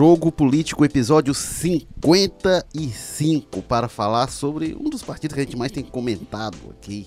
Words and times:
Jogo 0.00 0.32
Político, 0.32 0.82
episódio 0.82 1.34
55, 1.34 3.60
para 3.60 3.86
falar 3.86 4.30
sobre 4.30 4.74
um 4.80 4.88
dos 4.88 5.02
partidos 5.02 5.34
que 5.34 5.42
a 5.42 5.44
gente 5.44 5.58
mais 5.58 5.70
tem 5.70 5.84
comentado 5.84 6.56
aqui 6.70 7.06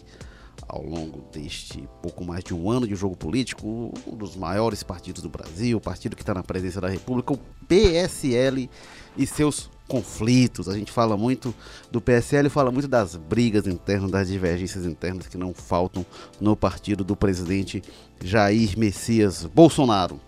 ao 0.68 0.86
longo 0.86 1.24
deste 1.34 1.90
pouco 2.04 2.24
mais 2.24 2.44
de 2.44 2.54
um 2.54 2.70
ano 2.70 2.88
de 2.88 2.94
jogo 2.94 3.18
político, 3.18 3.92
um 4.06 4.16
dos 4.16 4.36
maiores 4.36 4.84
partidos 4.84 5.24
do 5.24 5.30
Brasil, 5.30 5.80
o 5.80 5.82
partido 5.82 6.16
que 6.16 6.22
está 6.22 6.36
na 6.36 6.44
presidência 6.44 6.80
da 6.80 6.88
República, 6.88 7.34
o 7.34 7.40
PSL 7.68 8.70
e 9.18 9.26
seus 9.26 9.72
conflitos. 9.88 10.70
A 10.70 10.78
gente 10.78 10.92
fala 10.92 11.18
muito 11.18 11.52
do 11.90 12.00
PSL, 12.00 12.48
fala 12.48 12.72
muito 12.72 12.88
das 12.88 13.16
brigas 13.16 13.66
internas, 13.66 14.12
das 14.12 14.28
divergências 14.28 14.86
internas 14.86 15.26
que 15.26 15.36
não 15.36 15.52
faltam 15.52 16.06
no 16.40 16.56
partido 16.56 17.04
do 17.04 17.16
presidente 17.16 17.82
Jair 18.24 18.78
Messias 18.78 19.48
Bolsonaro. 19.48 20.22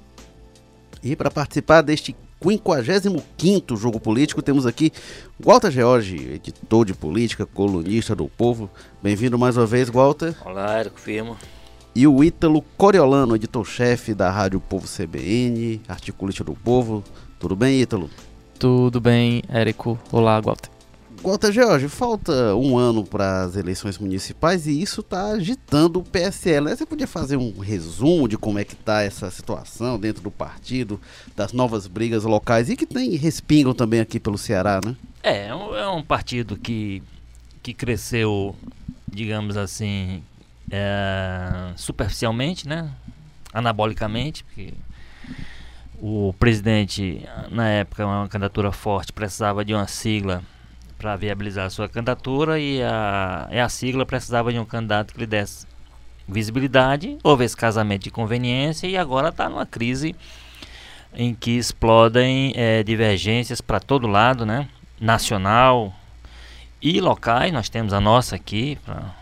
E 1.04 1.16
para 1.16 1.30
participar 1.30 1.84
deste 1.84 2.16
55 2.42 3.76
Jogo 3.76 4.00
Político, 4.00 4.42
temos 4.42 4.66
aqui 4.66 4.92
Walter 5.40 5.72
George, 5.72 6.16
editor 6.34 6.86
de 6.86 6.94
política, 6.94 7.46
colunista 7.46 8.16
do 8.16 8.28
Povo. 8.28 8.70
Bem-vindo 9.02 9.38
mais 9.40 9.58
uma 9.58 9.66
vez, 9.66 9.90
Walter. 9.90 10.36
Olá, 10.46 10.78
Érico 10.78 11.00
Firmo. 11.00 11.38
E 11.96 12.06
o 12.06 12.24
Ítalo 12.24 12.62
Coriolano, 12.78 13.36
editor-chefe 13.36 14.14
da 14.14 14.30
Rádio 14.30 14.60
Povo 14.60 14.86
CBN, 14.86 15.82
articulista 15.88 16.44
do 16.44 16.54
Povo. 16.54 17.04
Tudo 17.40 17.56
bem, 17.56 17.80
Ítalo? 17.82 18.10
Tudo 18.60 19.00
bem, 19.00 19.42
Érico. 19.48 19.98
Olá, 20.12 20.40
Walter. 20.42 20.75
Walter 21.26 21.52
George, 21.52 21.90
falta 21.90 22.54
um 22.56 22.78
ano 22.78 23.04
para 23.04 23.42
as 23.42 23.56
eleições 23.56 23.98
municipais 23.98 24.68
e 24.68 24.80
isso 24.80 25.02
está 25.02 25.32
agitando 25.32 26.00
o 26.00 26.04
PSL. 26.04 26.66
Né? 26.66 26.76
Você 26.76 26.86
podia 26.86 27.08
fazer 27.08 27.36
um 27.36 27.60
resumo 27.60 28.28
de 28.28 28.38
como 28.38 28.60
é 28.60 28.64
que 28.64 28.76
está 28.76 29.02
essa 29.02 29.32
situação 29.32 30.00
dentro 30.00 30.22
do 30.22 30.30
partido, 30.30 31.02
das 31.36 31.52
novas 31.52 31.88
brigas 31.88 32.24
locais 32.24 32.70
e 32.70 32.76
que 32.76 32.86
tem 32.86 33.16
respingam 33.16 33.74
também 33.74 34.02
aqui 34.02 34.20
pelo 34.20 34.38
Ceará, 34.38 34.80
né? 34.86 34.96
É, 35.24 35.48
é 35.48 35.56
um 35.56 36.00
é 36.00 36.04
partido 36.04 36.56
que, 36.58 37.02
que 37.64 37.74
cresceu, 37.74 38.56
digamos 39.12 39.58
assim, 39.58 40.22
é, 40.70 41.74
superficialmente, 41.76 42.68
né? 42.68 42.92
Anabolicamente, 43.52 44.44
porque 44.44 44.76
o 46.00 46.36
presidente, 46.38 47.28
na 47.50 47.68
época, 47.68 48.06
uma 48.06 48.28
candidatura 48.28 48.72
forte, 48.72 49.12
precisava 49.12 49.66
de 49.66 49.74
uma 49.74 49.88
sigla 49.88 50.44
para 51.06 51.16
viabilizar 51.16 51.70
sua 51.70 51.88
candidatura 51.88 52.60
e 52.60 52.82
a, 52.82 53.48
e 53.52 53.60
a 53.60 53.70
sigla 53.70 54.08
precisava 54.08 54.52
de 54.52 54.58
um 54.58 54.66
candidato 54.66 55.14
que 55.14 55.20
lhe 55.20 55.28
desse 55.28 55.68
visibilidade, 56.28 57.20
houve 57.24 57.46
esse 57.46 57.56
casamento 57.56 58.06
de 58.06 58.10
conveniência 58.10 58.88
e 58.88 58.98
agora 58.98 59.30
está 59.30 59.48
numa 59.48 59.68
crise 59.68 60.16
em 61.14 61.36
que 61.36 61.52
explodem 61.52 62.54
é, 62.56 62.82
divergências 62.82 63.62
para 63.62 63.80
todo 63.80 64.08
lado, 64.08 64.48
né? 64.48 64.68
nacional 65.00 65.94
e 66.82 67.00
locais. 67.00 67.54
Nós 67.54 67.70
temos 67.70 67.94
a 67.94 68.02
nossa 68.02 68.36
aqui, 68.36 68.76
pra, 68.84 69.14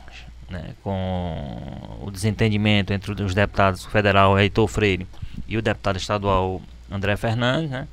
né, 0.50 0.76
com 0.82 2.00
o 2.02 2.10
desentendimento 2.10 2.94
entre 2.94 3.12
os 3.12 3.36
deputados 3.36 3.84
federal 3.88 4.40
Heitor 4.40 4.70
Freire 4.70 5.06
e 5.50 5.58
o 5.58 5.62
deputado 5.62 5.98
estadual 5.98 6.62
André 6.90 7.18
Fernandes, 7.18 7.70
né? 7.70 7.90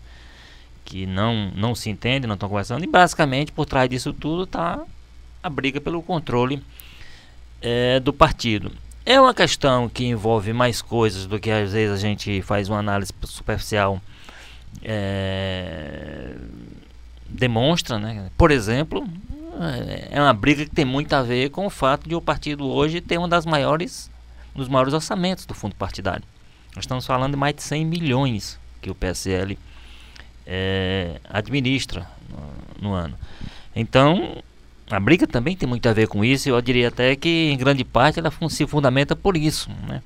Que 0.91 1.07
não, 1.07 1.53
não 1.55 1.73
se 1.73 1.89
entendem, 1.89 2.27
não 2.27 2.35
estão 2.35 2.49
conversando, 2.49 2.83
e 2.83 2.87
basicamente 2.89 3.53
por 3.53 3.65
trás 3.65 3.89
disso 3.89 4.13
tudo 4.13 4.43
está 4.43 4.83
a 5.41 5.49
briga 5.49 5.81
pelo 5.81 6.03
controle 6.03 6.61
é, 7.63 8.01
do 8.01 8.13
partido. 8.13 8.73
É 9.07 9.21
uma 9.21 9.33
questão 9.33 9.89
que 9.89 10.05
envolve 10.05 10.53
mais 10.53 10.83
coisas 10.83 11.27
do 11.27 11.39
que 11.39 11.49
às 11.49 11.73
vezes 11.73 11.95
a 11.95 11.97
gente 11.97 12.43
faz 12.43 12.69
uma 12.69 12.79
análise 12.79 13.13
superficial 13.23 14.01
é, 14.83 16.35
demonstra, 17.29 17.97
né? 17.97 18.29
Por 18.37 18.51
exemplo, 18.51 19.07
é 20.11 20.21
uma 20.21 20.35
briga 20.35 20.65
que 20.65 20.75
tem 20.75 20.85
muito 20.85 21.13
a 21.13 21.23
ver 21.23 21.51
com 21.51 21.67
o 21.67 21.71
fato 21.71 22.09
de 22.09 22.17
o 22.17 22.21
partido 22.21 22.67
hoje 22.67 23.01
ter 23.01 23.17
um 23.17 23.29
das 23.29 23.47
maiores, 23.47 24.11
um 24.57 24.59
dos 24.59 24.69
maiores 24.69 24.93
orçamentos 24.93 25.47
do 25.47 25.55
fundo 25.55 25.77
partidário. 25.77 26.25
Nós 26.75 26.83
estamos 26.83 27.07
falando 27.07 27.33
de 27.33 27.39
mais 27.39 27.55
de 27.55 27.63
100 27.63 27.85
milhões 27.85 28.59
que 28.83 28.91
o 28.91 28.95
PSL 28.95 29.57
é, 30.53 31.21
administra 31.29 32.05
no, 32.29 32.89
no, 32.89 32.95
ano. 32.95 33.15
Então, 33.75 34.43
a 34.91 34.99
briga 34.99 35.25
também 35.29 35.57
tem 35.57 35.69
muito 35.69 35.89
a 35.89 35.93
ver 35.93 36.09
com 36.09 36.25
isso. 36.25 36.49
Eu 36.49 36.61
diria 36.61 36.89
até 36.89 37.15
que, 37.15 37.51
em 37.53 37.57
grande 37.57 37.85
parte, 37.85 38.19
ela 38.19 38.33
se 38.49 38.67
fundamenta 38.67 39.15
por 39.15 39.37
isso. 39.37 39.71
Né? 39.87 40.03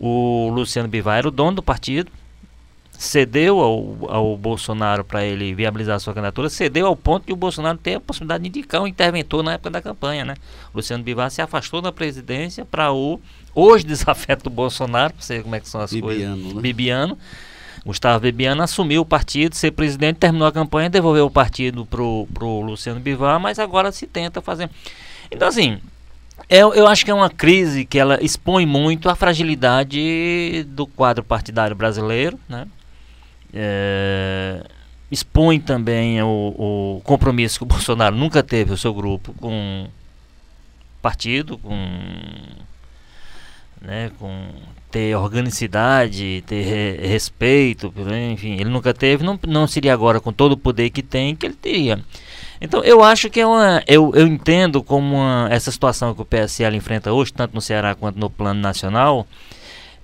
O 0.00 0.50
Luciano 0.52 0.88
Bivar 0.88 1.18
era 1.18 1.28
o 1.28 1.30
dono 1.30 1.56
do 1.56 1.62
partido, 1.62 2.10
cedeu 2.90 3.60
ao, 3.60 4.10
ao 4.10 4.36
Bolsonaro 4.36 5.04
para 5.04 5.24
ele 5.24 5.54
viabilizar 5.54 5.94
a 5.94 6.00
sua 6.00 6.12
candidatura, 6.12 6.50
cedeu 6.50 6.88
ao 6.88 6.96
ponto 6.96 7.24
que 7.24 7.32
o 7.32 7.36
Bolsonaro 7.36 7.78
tem 7.78 7.94
a 7.94 8.00
possibilidade 8.00 8.42
de 8.42 8.48
indicar 8.48 8.82
um 8.82 8.86
interventor 8.88 9.44
na 9.44 9.52
época 9.52 9.70
da 9.70 9.80
campanha. 9.80 10.24
Né? 10.24 10.34
O 10.74 10.78
Luciano 10.78 11.04
Bivar 11.04 11.30
se 11.30 11.40
afastou 11.40 11.80
da 11.80 11.92
presidência 11.92 12.64
para 12.64 12.92
o 12.92 13.20
hoje 13.54 13.84
desafeto 13.86 14.44
do 14.44 14.50
Bolsonaro, 14.50 15.14
para 15.14 15.22
você 15.22 15.40
como 15.40 15.54
é 15.54 15.60
que 15.60 15.68
são 15.68 15.80
as 15.80 15.92
Bibiano, 15.92 16.34
coisas. 16.34 16.54
Né? 16.54 16.60
Bibiano 16.60 17.18
Gustavo 17.88 18.20
Bebiano 18.20 18.62
assumiu 18.62 19.00
o 19.00 19.06
partido, 19.06 19.54
ser 19.54 19.70
presidente, 19.70 20.18
terminou 20.18 20.46
a 20.46 20.52
campanha, 20.52 20.90
devolveu 20.90 21.24
o 21.24 21.30
partido 21.30 21.86
pro, 21.86 22.28
pro 22.34 22.60
Luciano 22.60 23.00
Bivar, 23.00 23.40
mas 23.40 23.58
agora 23.58 23.90
se 23.90 24.06
tenta 24.06 24.42
fazer. 24.42 24.68
Então, 25.30 25.48
assim, 25.48 25.80
eu, 26.50 26.74
eu 26.74 26.86
acho 26.86 27.02
que 27.02 27.10
é 27.10 27.14
uma 27.14 27.30
crise 27.30 27.86
que 27.86 27.98
ela 27.98 28.22
expõe 28.22 28.66
muito 28.66 29.08
a 29.08 29.14
fragilidade 29.14 30.66
do 30.68 30.86
quadro 30.86 31.24
partidário 31.24 31.74
brasileiro, 31.74 32.38
né? 32.46 32.66
É, 33.54 34.62
expõe 35.10 35.58
também 35.58 36.22
o, 36.22 36.26
o 36.28 37.00
compromisso 37.04 37.58
que 37.58 37.64
o 37.64 37.66
Bolsonaro 37.66 38.14
nunca 38.14 38.42
teve, 38.42 38.70
o 38.70 38.76
seu 38.76 38.92
grupo, 38.92 39.32
com 39.40 39.86
partido, 41.00 41.56
com 41.56 41.74
né, 43.80 44.10
com 44.18 44.50
ter 44.90 45.14
organicidade, 45.16 46.42
ter 46.46 46.62
re 46.62 47.08
respeito, 47.08 47.92
enfim, 48.32 48.54
ele 48.54 48.70
nunca 48.70 48.94
teve, 48.94 49.22
não, 49.22 49.38
não 49.46 49.66
seria 49.66 49.92
agora 49.92 50.20
com 50.20 50.32
todo 50.32 50.52
o 50.52 50.56
poder 50.56 50.90
que 50.90 51.02
tem 51.02 51.36
que 51.36 51.46
ele 51.46 51.54
teria. 51.54 52.02
Então 52.60 52.82
eu 52.82 53.02
acho 53.02 53.30
que 53.30 53.40
é 53.40 53.46
uma, 53.46 53.82
eu, 53.86 54.12
eu 54.14 54.26
entendo 54.26 54.82
como 54.82 55.16
uma, 55.16 55.48
essa 55.50 55.70
situação 55.70 56.14
que 56.14 56.22
o 56.22 56.24
PSL 56.24 56.76
enfrenta 56.76 57.12
hoje, 57.12 57.32
tanto 57.32 57.54
no 57.54 57.60
Ceará 57.60 57.94
quanto 57.94 58.18
no 58.18 58.30
plano 58.30 58.60
nacional, 58.60 59.26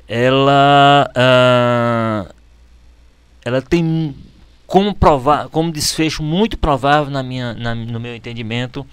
ela, 0.07 1.11
uh, 1.17 2.35
ela 3.45 3.63
tem 3.63 4.15
como 4.67 4.95
provar, 4.95 5.49
como 5.49 5.73
desfecho 5.73 6.23
muito 6.23 6.57
provável 6.57 7.11
na 7.11 7.23
minha, 7.23 7.55
na, 7.55 7.75
no 7.75 7.99
meu 7.99 8.15
entendimento, 8.15 8.87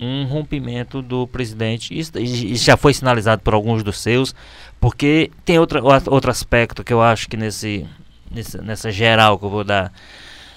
um 0.00 0.24
rompimento 0.24 1.02
do 1.02 1.26
presidente. 1.26 1.96
Isso, 1.96 2.18
isso, 2.18 2.64
já 2.64 2.76
foi 2.76 2.94
sinalizado 2.94 3.42
por 3.42 3.52
alguns 3.52 3.82
dos 3.82 3.98
seus, 3.98 4.34
porque 4.80 5.30
tem 5.44 5.58
outra, 5.58 5.80
outro 6.10 6.30
aspecto 6.30 6.82
que 6.82 6.92
eu 6.92 7.02
acho 7.02 7.28
que 7.28 7.36
nesse, 7.36 7.86
nesse 8.30 8.58
nessa 8.58 8.90
geral 8.90 9.38
que 9.38 9.44
eu 9.44 9.50
vou 9.50 9.64
dar, 9.64 9.92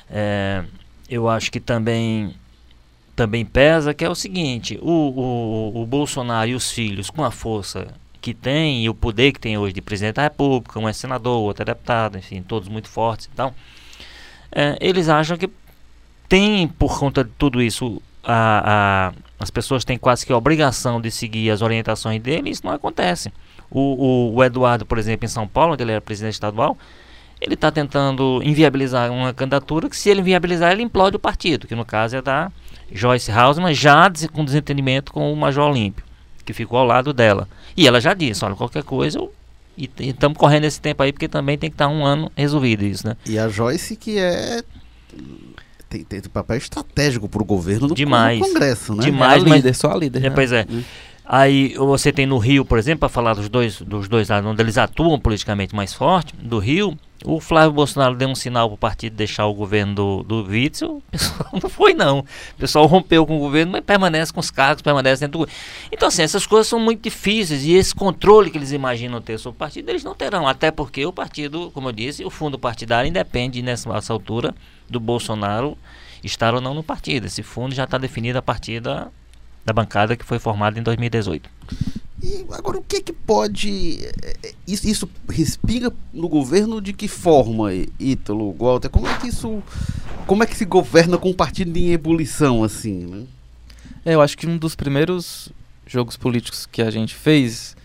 é, 0.09 0.64
eu 1.09 1.28
acho 1.28 1.52
que 1.52 1.59
também 1.59 2.34
também 3.16 3.46
pesa, 3.46 3.94
que 3.94 4.04
é 4.04 4.09
o 4.09 4.16
seguinte, 4.16 4.80
o, 4.81 4.90
o, 4.90 5.84
o 5.84 5.86
Bolsonaro 5.86 6.50
e 6.50 6.56
os 6.56 6.72
filhos, 6.72 7.12
com 7.12 7.24
a 7.24 7.30
força 7.30 7.94
que 8.20 8.34
tem 8.34 8.84
e 8.84 8.90
o 8.90 8.96
poder 8.96 9.34
que 9.34 9.40
tem 9.40 9.58
hoje 9.58 9.74
de 9.74 9.81
presidente 9.81 10.16
da 10.16 10.24
república, 10.24 10.80
um 10.80 10.90
é 10.90 10.94
senador, 10.94 11.42
outro 11.42 11.62
é 11.62 11.66
deputado, 11.66 12.18
enfim, 12.18 12.42
todos 12.42 12.70
muito 12.70 12.88
fortes 12.88 13.28
e 13.28 13.30
então, 13.31 13.54
é, 14.52 14.78
eles 14.80 15.10
acham 15.10 15.38
que 15.38 15.50
tem, 16.28 16.68
por 16.68 16.98
conta 16.98 17.24
de 17.24 17.30
tudo 17.38 17.62
isso, 17.62 18.02
a, 18.24 19.12
a, 19.12 19.14
as 19.44 19.52
pessoas 19.52 19.86
têm 19.86 19.98
quase 19.98 20.26
que 20.26 20.34
a 20.34 20.38
obrigação 20.38 21.00
de 21.00 21.12
seguir 21.12 21.52
as 21.52 21.62
orientações 21.62 22.22
dele, 22.22 22.50
isso 22.50 22.66
não 22.66 22.74
acontece. 22.74 23.31
O, 23.69 23.80
o, 23.80 24.36
o 24.36 24.44
Eduardo, 24.44 24.86
por 24.86 24.98
exemplo, 24.98 25.25
em 25.25 25.30
São 25.30 25.48
Paulo, 25.48 25.74
onde 25.74 25.84
ele 25.84 25.92
era 25.92 26.01
presidente 26.01 26.34
estadual, 26.34 26.78
ele 27.42 27.56
está 27.56 27.69
tentando 27.69 28.42
inviabilizar 28.44 29.12
uma 29.12 29.34
candidatura 29.34 29.90
que, 29.90 29.98
se 29.98 30.10
ele 30.10 30.22
inviabilizar, 30.22 30.72
ele 30.72 30.81
implode 30.81 31.16
o 31.16 31.19
partido, 31.19 31.68
que 31.68 31.75
no 31.75 31.84
caso 31.84 32.16
é 32.16 32.22
da 32.22 32.51
Joyce 32.92 33.31
Hausmann, 33.31 33.74
já 33.74 34.10
com 34.31 34.45
desentendimento 34.45 35.12
com 35.12 35.31
o 35.31 35.36
Major 35.36 35.69
Olímpio, 35.69 36.06
que 36.45 36.54
ficou 36.54 36.80
ao 36.80 36.86
lado 36.86 37.12
dela. 37.12 37.48
E 37.75 37.88
ela 37.88 38.00
já 38.00 38.13
disse: 38.13 38.45
olha, 38.45 38.56
qualquer 38.56 38.84
coisa, 38.84 39.19
eu 39.19 39.34
e 39.75 39.90
estamos 40.00 40.38
correndo 40.38 40.66
esse 40.66 40.80
tempo 40.80 41.01
aí 41.01 41.12
porque 41.12 41.28
também 41.28 41.57
tem 41.57 41.69
que 41.69 41.74
estar 41.74 41.88
tá 41.88 41.92
um 41.92 42.06
ano 42.06 42.31
resolvido 42.36 42.86
isso, 42.86 43.07
né? 43.07 43.18
E 43.25 43.40
a 43.40 43.50
Joyce 43.50 43.95
que 43.95 44.19
é 44.19 44.63
tem, 45.94 46.22
tem 46.22 46.22
papel 46.31 46.57
estratégico 46.57 47.30
para 47.30 47.42
o 47.42 47.45
governo 47.45 47.88
do 47.88 47.94
Demais. 47.94 48.40
Congresso, 48.40 48.95
né? 48.95 49.04
Demais, 49.04 49.44
é 49.44 49.45
a 49.45 49.56
líder, 49.56 49.69
mas, 49.69 49.78
só 49.78 49.92
a 49.92 49.98
líder. 49.98 50.19
É, 50.19 50.30
né? 50.30 50.30
Pois 50.31 50.51
é. 50.51 50.66
Hum. 50.69 50.81
Aí 51.25 51.74
você 51.75 52.12
tem 52.12 52.25
no 52.25 52.38
Rio, 52.38 52.66
por 52.66 52.78
exemplo, 52.78 53.00
para 53.00 53.10
falar 53.10 53.34
dos 53.34 53.48
dois, 53.48 53.81
dos 53.81 54.10
dois 54.10 54.30
lados 54.30 54.50
onde 54.50 54.62
eles 54.62 54.78
atuam 54.78 55.20
politicamente 55.20 55.74
mais 55.74 55.94
forte, 55.94 56.36
do 56.36 56.60
Rio, 56.60 56.98
o 57.25 57.40
Flávio 57.40 57.72
Bolsonaro 57.72 58.16
deu 58.16 58.28
um 58.28 58.36
sinal 58.36 58.68
para 58.68 58.75
o 58.75 58.78
partido 58.78 59.16
deixar 59.16 59.46
o 59.46 59.54
governo 59.54 59.96
do, 59.96 60.24
do 60.24 60.44
Witzel. 60.44 60.98
O 60.98 61.02
pessoal 61.12 61.50
não 61.64 61.70
foi, 61.70 61.94
não. 61.94 62.20
O 62.20 62.25
pessoal 62.58 62.86
rompeu 62.86 63.25
com 63.25 63.38
o 63.38 63.40
governo, 63.40 63.72
mas 63.72 63.81
permanece 63.81 64.34
com 64.34 64.42
os 64.42 64.52
cargos, 64.52 64.81
permanece 64.81 65.22
dentro 65.22 65.40
do 65.40 65.50
Então, 65.92 66.10
assim, 66.10 66.22
essas 66.22 66.46
coisas 66.46 66.68
são 66.68 66.80
muito 66.80 67.02
difíceis 67.02 67.64
e 67.64 67.74
esse 67.74 67.96
controle 67.96 68.52
que 68.52 68.58
eles 68.58 68.74
imaginam 68.74 69.22
ter 69.22 69.38
sobre 69.38 69.56
o 69.56 69.60
partido, 69.60 69.90
eles 69.90 70.04
não 70.04 70.14
terão. 70.14 70.46
Até 70.46 70.69
porque 70.69 71.06
o 71.06 71.14
partido, 71.14 71.72
como 71.74 71.88
eu 71.88 71.94
disse, 71.94 72.26
o 72.26 72.30
fundo 72.30 72.60
partidário 72.60 73.08
independe 73.08 73.62
nessa 73.62 74.12
altura 74.12 74.54
do 74.90 75.00
Bolsonaro 75.00 75.78
estar 76.22 76.54
ou 76.54 76.60
não 76.60 76.74
no 76.74 76.84
partido. 76.84 77.28
Esse 77.28 77.42
fundo 77.42 77.74
já 77.74 77.86
está 77.86 77.98
definido 77.98 78.38
a 78.38 78.42
partir 78.42 78.81
da, 78.81 79.08
da 79.65 79.74
bancada 79.74 80.15
que 80.15 80.25
foi 80.25 80.39
formada 80.39 80.80
em 80.80 80.83
2018. 80.83 81.50
E 82.24 82.45
agora 82.54 82.77
o 82.77 82.81
que 82.81 82.98
é 82.98 83.01
que 83.01 83.12
pode. 83.12 84.00
É, 84.24 84.54
isso, 84.65 84.88
isso 84.88 85.10
respinga 85.30 85.92
no 86.13 86.30
governo 86.30 86.81
de 86.81 86.94
que 86.94 87.07
forma, 87.07 87.69
Ítalo, 88.00 88.56
Walter? 88.57 88.89
Como 88.89 89.07
é 89.07 89.18
que 89.18 89.27
isso. 89.27 89.62
Como 90.25 90.42
é 90.42 90.45
que 90.45 90.56
se 90.56 90.63
governa 90.63 91.18
com 91.18 91.31
um 91.31 91.33
partido 91.33 91.75
em 91.75 91.92
ebulição, 91.92 92.63
assim, 92.63 93.06
né? 93.06 93.24
É, 94.06 94.15
eu 94.15 94.21
acho 94.21 94.38
que 94.38 94.48
um 94.48 94.57
dos 94.57 94.74
primeiros 94.74 95.50
jogos 95.86 96.16
políticos 96.16 96.66
que 96.66 96.81
a 96.81 96.89
gente 96.89 97.13
fez, 97.13 97.75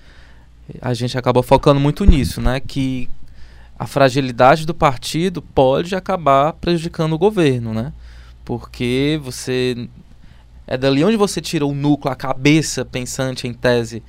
a 0.80 0.94
gente 0.94 1.18
acaba 1.18 1.42
focando 1.42 1.80
muito 1.80 2.04
nisso, 2.04 2.40
né? 2.40 2.60
Que 2.60 3.08
a 3.76 3.88
fragilidade 3.88 4.64
do 4.64 4.74
partido 4.74 5.42
pode 5.42 5.96
acabar 5.96 6.52
prejudicando 6.52 7.12
o 7.14 7.18
governo, 7.18 7.74
né? 7.74 7.92
Porque 8.44 9.20
você 9.22 9.88
é 10.68 10.76
dali 10.76 11.02
onde 11.02 11.16
você 11.16 11.40
tira 11.40 11.66
o 11.66 11.74
núcleo, 11.74 12.12
a 12.12 12.16
cabeça 12.16 12.84
pensante 12.84 13.48
em 13.48 13.54
tese 13.54 14.02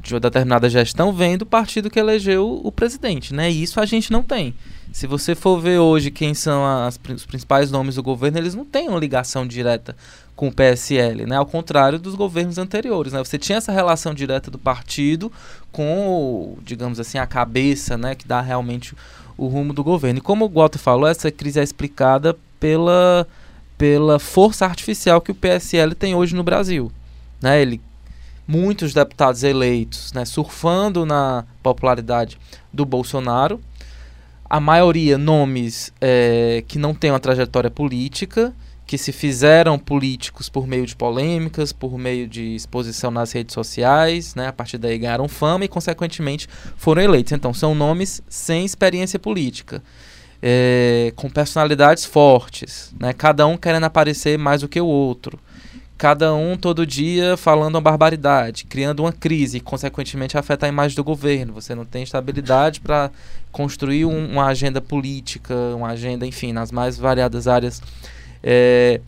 de 0.00 0.14
uma 0.14 0.20
determinada 0.20 0.68
gestão, 0.68 1.12
vem 1.12 1.36
do 1.36 1.44
partido 1.44 1.90
que 1.90 1.98
elegeu 1.98 2.60
o 2.64 2.72
presidente, 2.72 3.34
né? 3.34 3.50
E 3.50 3.62
isso 3.62 3.80
a 3.80 3.84
gente 3.84 4.10
não 4.10 4.22
tem. 4.22 4.54
Se 4.92 5.06
você 5.06 5.34
for 5.34 5.60
ver 5.60 5.78
hoje 5.78 6.10
quem 6.10 6.32
são 6.32 6.64
as, 6.64 6.98
os 7.14 7.26
principais 7.26 7.70
nomes 7.70 7.96
do 7.96 8.02
governo, 8.02 8.38
eles 8.38 8.54
não 8.54 8.64
têm 8.64 8.88
uma 8.88 8.98
ligação 8.98 9.46
direta 9.46 9.94
com 10.34 10.48
o 10.48 10.52
PSL, 10.52 11.26
né? 11.26 11.36
Ao 11.36 11.44
contrário 11.44 11.98
dos 11.98 12.14
governos 12.14 12.56
anteriores, 12.56 13.12
né? 13.12 13.18
Você 13.18 13.36
tinha 13.36 13.58
essa 13.58 13.72
relação 13.72 14.14
direta 14.14 14.50
do 14.50 14.58
partido 14.58 15.30
com, 15.70 16.56
digamos 16.62 16.98
assim, 16.98 17.18
a 17.18 17.26
cabeça, 17.26 17.98
né? 17.98 18.14
Que 18.14 18.26
dá 18.26 18.40
realmente 18.40 18.94
o 19.36 19.48
rumo 19.48 19.74
do 19.74 19.84
governo. 19.84 20.18
E 20.18 20.22
como 20.22 20.46
o 20.46 20.48
Walter 20.48 20.78
falou, 20.78 21.08
essa 21.08 21.30
crise 21.30 21.60
é 21.60 21.62
explicada 21.62 22.34
pela 22.58 23.26
pela 23.78 24.18
força 24.18 24.64
artificial 24.64 25.20
que 25.20 25.30
o 25.30 25.34
PSL 25.34 25.94
tem 25.94 26.14
hoje 26.14 26.34
no 26.34 26.42
Brasil. 26.42 26.90
Né? 27.40 27.60
Ele, 27.60 27.80
muitos 28.46 28.94
deputados 28.94 29.42
eleitos 29.42 30.12
né, 30.12 30.24
surfando 30.24 31.04
na 31.04 31.44
popularidade 31.62 32.38
do 32.72 32.84
Bolsonaro, 32.84 33.60
a 34.48 34.60
maioria 34.60 35.18
nomes 35.18 35.92
é, 36.00 36.62
que 36.66 36.78
não 36.78 36.94
têm 36.94 37.10
uma 37.10 37.20
trajetória 37.20 37.70
política, 37.70 38.54
que 38.86 38.96
se 38.96 39.10
fizeram 39.10 39.76
políticos 39.76 40.48
por 40.48 40.64
meio 40.64 40.86
de 40.86 40.94
polêmicas, 40.94 41.72
por 41.72 41.98
meio 41.98 42.28
de 42.28 42.54
exposição 42.54 43.10
nas 43.10 43.32
redes 43.32 43.52
sociais, 43.52 44.36
né? 44.36 44.46
a 44.46 44.52
partir 44.52 44.78
daí 44.78 44.96
ganharam 44.96 45.26
fama 45.26 45.64
e, 45.64 45.68
consequentemente, 45.68 46.48
foram 46.76 47.02
eleitos. 47.02 47.32
Então, 47.32 47.52
são 47.52 47.74
nomes 47.74 48.22
sem 48.28 48.64
experiência 48.64 49.18
política 49.18 49.82
é, 50.48 51.12
com 51.16 51.28
personalidades 51.28 52.04
fortes, 52.04 52.94
né? 53.00 53.12
cada 53.12 53.44
um 53.48 53.56
querendo 53.56 53.82
aparecer 53.82 54.38
mais 54.38 54.60
do 54.60 54.68
que 54.68 54.80
o 54.80 54.86
outro, 54.86 55.40
cada 55.98 56.32
um 56.36 56.56
todo 56.56 56.86
dia 56.86 57.36
falando 57.36 57.74
uma 57.74 57.80
barbaridade, 57.80 58.64
criando 58.64 59.00
uma 59.00 59.12
crise, 59.12 59.56
e 59.56 59.60
consequentemente 59.60 60.38
afeta 60.38 60.64
a 60.64 60.68
imagem 60.68 60.94
do 60.94 61.02
governo. 61.02 61.52
Você 61.54 61.74
não 61.74 61.84
tem 61.84 62.04
estabilidade 62.04 62.78
para 62.78 63.10
construir 63.50 64.04
um, 64.04 64.34
uma 64.34 64.46
agenda 64.46 64.80
política, 64.80 65.52
uma 65.74 65.88
agenda, 65.88 66.24
enfim, 66.24 66.52
nas 66.52 66.70
mais 66.70 66.96
variadas 66.96 67.48
áreas 67.48 67.82
é, 68.40 69.00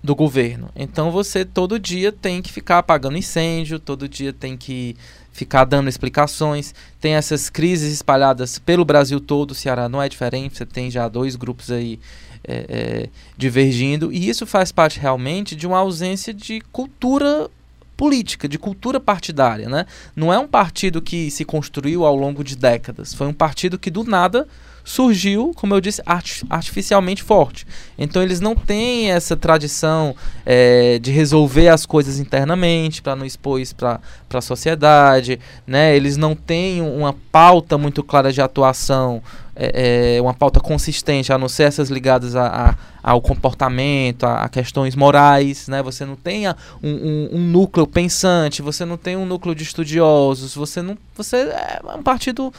do 0.00 0.14
governo. 0.14 0.68
Então 0.76 1.10
você 1.10 1.44
todo 1.44 1.80
dia 1.80 2.12
tem 2.12 2.40
que 2.40 2.52
ficar 2.52 2.78
apagando 2.78 3.16
incêndio, 3.16 3.80
todo 3.80 4.08
dia 4.08 4.32
tem 4.32 4.56
que 4.56 4.96
ficar 5.40 5.64
dando 5.64 5.88
explicações. 5.88 6.74
Tem 7.00 7.14
essas 7.14 7.48
crises 7.48 7.94
espalhadas 7.94 8.58
pelo 8.58 8.84
Brasil 8.84 9.18
todo, 9.18 9.52
o 9.52 9.54
Ceará 9.54 9.88
não 9.88 10.02
é 10.02 10.08
diferente, 10.08 10.58
você 10.58 10.66
tem 10.66 10.90
já 10.90 11.08
dois 11.08 11.34
grupos 11.34 11.70
aí 11.70 11.98
é, 12.46 12.66
é, 12.68 13.08
divergindo, 13.38 14.12
e 14.12 14.28
isso 14.28 14.46
faz 14.46 14.70
parte 14.70 15.00
realmente 15.00 15.56
de 15.56 15.66
uma 15.66 15.78
ausência 15.78 16.34
de 16.34 16.60
cultura 16.72 17.50
política, 17.96 18.46
de 18.46 18.58
cultura 18.58 19.00
partidária. 19.00 19.68
Né? 19.68 19.86
Não 20.14 20.30
é 20.32 20.38
um 20.38 20.46
partido 20.46 21.00
que 21.00 21.30
se 21.30 21.44
construiu 21.44 22.04
ao 22.04 22.14
longo 22.14 22.44
de 22.44 22.54
décadas, 22.54 23.14
foi 23.14 23.26
um 23.26 23.32
partido 23.32 23.78
que 23.78 23.90
do 23.90 24.04
nada 24.04 24.46
surgiu, 24.84 25.52
como 25.54 25.74
eu 25.74 25.80
disse, 25.80 26.02
artificialmente 26.48 27.22
forte. 27.22 27.66
Então 27.98 28.22
eles 28.22 28.40
não 28.40 28.54
têm 28.54 29.10
essa 29.10 29.36
tradição 29.36 30.14
é, 30.44 30.98
de 30.98 31.10
resolver 31.10 31.68
as 31.68 31.86
coisas 31.86 32.18
internamente 32.18 33.02
para 33.02 33.16
não 33.16 33.24
expor 33.24 33.60
isso 33.60 33.74
para 33.76 34.00
a 34.32 34.40
sociedade, 34.40 35.38
né? 35.66 35.94
Eles 35.94 36.16
não 36.16 36.34
têm 36.34 36.80
uma 36.80 37.14
pauta 37.30 37.76
muito 37.76 38.02
clara 38.02 38.32
de 38.32 38.40
atuação, 38.40 39.22
é, 39.54 40.16
é, 40.16 40.22
uma 40.22 40.32
pauta 40.32 40.60
consistente, 40.60 41.32
a 41.32 41.38
não 41.38 41.48
ser 41.48 41.64
essas 41.64 41.90
ligadas 41.90 42.34
a, 42.34 42.46
a 42.46 42.76
ao 43.02 43.20
comportamento, 43.20 44.24
a, 44.24 44.44
a, 44.44 44.48
questões 44.48 44.94
morais, 44.94 45.68
né? 45.68 45.82
Você 45.82 46.04
não 46.04 46.16
tem 46.16 46.48
um, 46.48 46.52
um, 46.82 47.28
um, 47.32 47.40
núcleo 47.40 47.86
pensante, 47.86 48.62
você 48.62 48.84
não 48.84 48.96
tem 48.96 49.16
um 49.16 49.24
núcleo 49.24 49.54
de 49.54 49.62
estudiosos, 49.62 50.54
você 50.54 50.82
não, 50.82 50.96
você 51.16 51.36
é 51.36 51.80
um 51.96 52.02
partido 52.02 52.52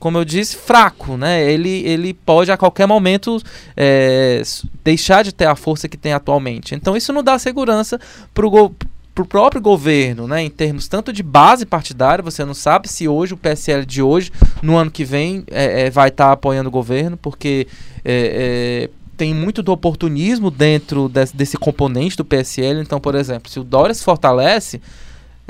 como 0.00 0.18
eu 0.18 0.24
disse, 0.24 0.56
fraco, 0.56 1.16
né? 1.16 1.48
Ele, 1.52 1.86
ele 1.86 2.14
pode 2.14 2.50
a 2.50 2.56
qualquer 2.56 2.86
momento 2.86 3.40
é, 3.76 4.42
deixar 4.82 5.22
de 5.22 5.32
ter 5.32 5.44
a 5.44 5.54
força 5.54 5.88
que 5.88 5.96
tem 5.96 6.14
atualmente. 6.14 6.74
Então 6.74 6.96
isso 6.96 7.12
não 7.12 7.22
dá 7.22 7.38
segurança 7.38 8.00
para 8.34 8.46
o 8.46 8.74
para 9.12 9.24
o 9.24 9.26
próprio 9.26 9.60
governo, 9.60 10.28
né, 10.28 10.40
em 10.40 10.48
termos 10.48 10.86
tanto 10.86 11.12
de 11.12 11.20
base 11.20 11.66
partidária, 11.66 12.22
você 12.22 12.44
não 12.44 12.54
sabe 12.54 12.88
se 12.88 13.08
hoje 13.08 13.34
o 13.34 13.36
PSL 13.36 13.84
de 13.84 14.00
hoje, 14.00 14.30
no 14.62 14.76
ano 14.76 14.90
que 14.90 15.04
vem, 15.04 15.42
é, 15.50 15.82
é, 15.82 15.90
vai 15.90 16.08
estar 16.08 16.26
tá 16.26 16.32
apoiando 16.32 16.68
o 16.68 16.72
governo, 16.72 17.16
porque 17.16 17.66
é, 18.04 18.88
é, 18.88 18.90
tem 19.16 19.34
muito 19.34 19.62
do 19.62 19.72
oportunismo 19.72 20.50
dentro 20.50 21.08
desse, 21.08 21.36
desse 21.36 21.58
componente 21.58 22.16
do 22.16 22.24
PSL. 22.24 22.80
Então, 22.80 22.98
por 22.98 23.14
exemplo, 23.14 23.50
se 23.50 23.60
o 23.60 23.64
Dória 23.64 23.94
se 23.94 24.02
fortalece, 24.02 24.80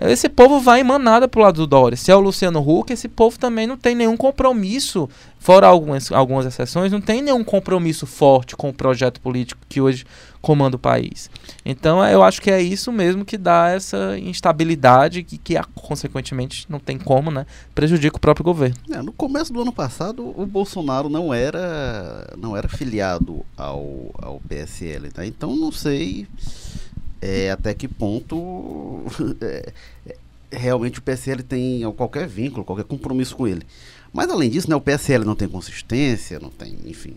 esse 0.00 0.29
povo 0.29 0.61
vai 0.61 0.81
emanada 0.81 1.29
pro 1.29 1.43
lado 1.43 1.56
do 1.56 1.67
Dória. 1.67 1.97
Se 1.97 2.11
é 2.11 2.17
o 2.17 2.20
Luciano 2.20 2.61
Huck, 2.61 2.93
esse 2.93 3.08
povo 3.08 3.38
também 3.38 3.67
não 3.67 3.76
tem 3.76 3.94
nenhum 3.94 4.17
compromisso, 4.17 5.08
fora 5.38 5.67
algumas, 5.67 6.11
algumas 6.11 6.47
exceções, 6.47 6.91
não 6.91 7.00
tem 7.00 7.20
nenhum 7.20 7.44
compromisso 7.44 8.06
forte 8.06 8.56
com 8.56 8.70
o 8.70 8.75
projeto 8.75 9.20
político 9.20 9.61
que 9.69 9.81
hoje 9.81 10.06
comanda 10.41 10.76
o 10.76 10.79
país. 10.79 11.31
Então 11.64 12.02
eu 12.06 12.23
acho 12.23 12.41
que 12.41 12.50
é 12.50 12.62
isso 12.62 12.91
mesmo 12.91 13.25
que 13.25 13.37
dá 13.37 13.69
essa 13.69 14.19
instabilidade 14.19 15.23
que, 15.23 15.37
que 15.37 15.55
consequentemente 15.75 16.64
não 16.69 16.79
tem 16.79 16.99
como, 16.99 17.31
né, 17.31 17.44
prejudica 17.75 18.16
o 18.16 18.21
próprio 18.21 18.45
governo. 18.45 18.76
É, 18.90 19.02
no 19.02 19.12
começo 19.12 19.52
do 19.52 19.61
ano 19.61 19.73
passado 19.73 20.33
o 20.35 20.47
Bolsonaro 20.47 21.09
não 21.09 21.33
era 21.33 22.35
não 22.38 22.57
era 22.57 22.69
filiado 22.69 23.45
ao, 23.57 24.11
ao 24.14 24.40
PSL, 24.49 25.11
tá? 25.11 25.26
Então 25.26 25.54
não 25.54 25.71
sei 25.71 26.26
é, 27.21 27.50
até 27.50 27.75
que 27.75 27.87
ponto 27.87 29.05
é, 29.41 29.73
é, 30.07 30.17
realmente 30.50 30.99
o 30.99 31.03
PSL 31.03 31.43
tem 31.43 31.83
qualquer 31.93 32.27
vínculo, 32.27 32.65
qualquer 32.65 32.85
compromisso 32.85 33.37
com 33.37 33.47
ele. 33.47 33.62
Mas 34.12 34.29
além 34.29 34.50
disso, 34.50 34.69
né, 34.69 34.75
o 34.75 34.81
PSL 34.81 35.25
não 35.25 35.37
tem 35.37 35.49
consistência, 35.49 36.41
não 36.41 36.50
tem, 36.50 36.77
enfim. 36.87 37.15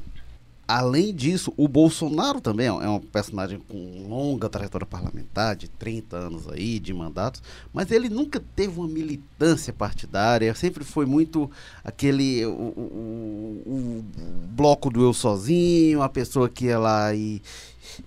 Além 0.75 1.13
disso, 1.13 1.53
o 1.55 1.67
Bolsonaro 1.67 2.41
também 2.41 2.65
é 2.65 2.89
um 2.89 2.99
personagem 2.99 3.59
com 3.59 4.07
longa 4.09 4.49
trajetória 4.49 4.87
parlamentar, 4.87 5.55
de 5.55 5.67
30 5.67 6.17
anos 6.17 6.49
aí, 6.49 6.79
de 6.79 6.91
mandatos, 6.91 7.43
mas 7.71 7.91
ele 7.91 8.09
nunca 8.09 8.41
teve 8.55 8.79
uma 8.79 8.87
militância 8.87 9.71
partidária, 9.71 10.55
sempre 10.55 10.83
foi 10.83 11.05
muito 11.05 11.47
aquele. 11.83 12.43
o, 12.47 12.49
o, 12.49 13.63
o 13.67 14.05
bloco 14.47 14.89
do 14.89 15.03
eu 15.03 15.13
sozinho, 15.13 16.01
a 16.01 16.09
pessoa 16.09 16.49
que 16.49 16.65
ia 16.65 16.79
lá 16.79 17.13
e, 17.13 17.39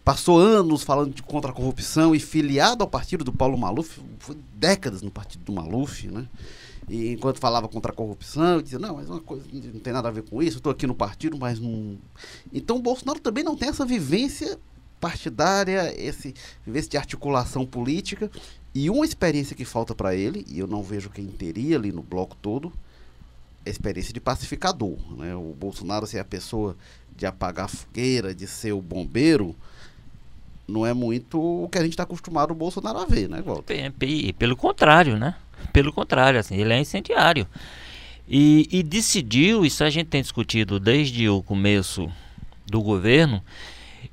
passou 0.04 0.40
anos 0.40 0.82
falando 0.82 1.14
de 1.14 1.22
contra 1.22 1.52
a 1.52 1.54
corrupção 1.54 2.16
e 2.16 2.18
filiado 2.18 2.82
ao 2.82 2.90
partido 2.90 3.22
do 3.22 3.32
Paulo 3.32 3.56
Maluf, 3.56 4.00
foi 4.18 4.36
décadas 4.56 5.02
no 5.02 5.10
partido 5.12 5.44
do 5.44 5.52
Maluf, 5.52 6.08
né? 6.08 6.26
E 6.88 7.12
enquanto 7.12 7.38
falava 7.38 7.68
contra 7.68 7.90
a 7.90 7.94
corrupção, 7.94 8.54
eu 8.54 8.62
dizia, 8.62 8.78
não, 8.78 8.96
mas 8.96 9.10
uma 9.10 9.20
coisa 9.20 9.44
não 9.52 9.80
tem 9.80 9.92
nada 9.92 10.08
a 10.08 10.12
ver 10.12 10.22
com 10.22 10.42
isso, 10.42 10.58
estou 10.58 10.70
aqui 10.70 10.86
no 10.86 10.94
partido, 10.94 11.36
mas 11.36 11.58
não. 11.58 11.98
Então 12.52 12.76
o 12.76 12.82
Bolsonaro 12.82 13.18
também 13.18 13.42
não 13.42 13.56
tem 13.56 13.68
essa 13.68 13.84
vivência 13.84 14.58
partidária, 15.00 15.92
esse 16.00 16.34
vivência 16.64 16.90
de 16.90 16.96
articulação 16.96 17.66
política. 17.66 18.30
E 18.74 18.88
uma 18.88 19.04
experiência 19.04 19.56
que 19.56 19.64
falta 19.64 19.94
para 19.94 20.14
ele, 20.14 20.44
e 20.48 20.58
eu 20.58 20.66
não 20.66 20.82
vejo 20.82 21.10
quem 21.10 21.26
teria 21.26 21.76
ali 21.76 21.90
no 21.90 22.02
bloco 22.02 22.36
todo, 22.36 22.72
é 23.64 23.68
a 23.68 23.72
experiência 23.72 24.12
de 24.12 24.20
pacificador. 24.20 24.96
Né? 25.16 25.34
O 25.34 25.54
Bolsonaro 25.58 26.06
ser 26.06 26.18
a 26.20 26.24
pessoa 26.24 26.76
de 27.16 27.26
apagar 27.26 27.68
fogueira, 27.68 28.34
de 28.34 28.46
ser 28.46 28.72
o 28.72 28.80
bombeiro, 28.80 29.56
não 30.68 30.84
é 30.84 30.92
muito 30.92 31.40
o 31.40 31.68
que 31.68 31.78
a 31.78 31.82
gente 31.82 31.92
está 31.92 32.02
acostumado 32.02 32.50
o 32.50 32.54
Bolsonaro 32.54 32.98
a 32.98 33.06
ver, 33.06 33.28
né, 33.28 33.40
Walter? 33.40 33.74
Pelo 34.32 34.56
contrário, 34.56 35.16
né? 35.18 35.36
Pelo 35.72 35.92
contrário, 35.92 36.38
assim, 36.38 36.56
ele 36.56 36.72
é 36.72 36.80
incendiário. 36.80 37.46
E, 38.28 38.68
e 38.70 38.82
decidiu, 38.82 39.64
isso 39.64 39.84
a 39.84 39.90
gente 39.90 40.08
tem 40.08 40.22
discutido 40.22 40.80
desde 40.80 41.28
o 41.28 41.42
começo 41.42 42.10
do 42.66 42.82
governo, 42.82 43.42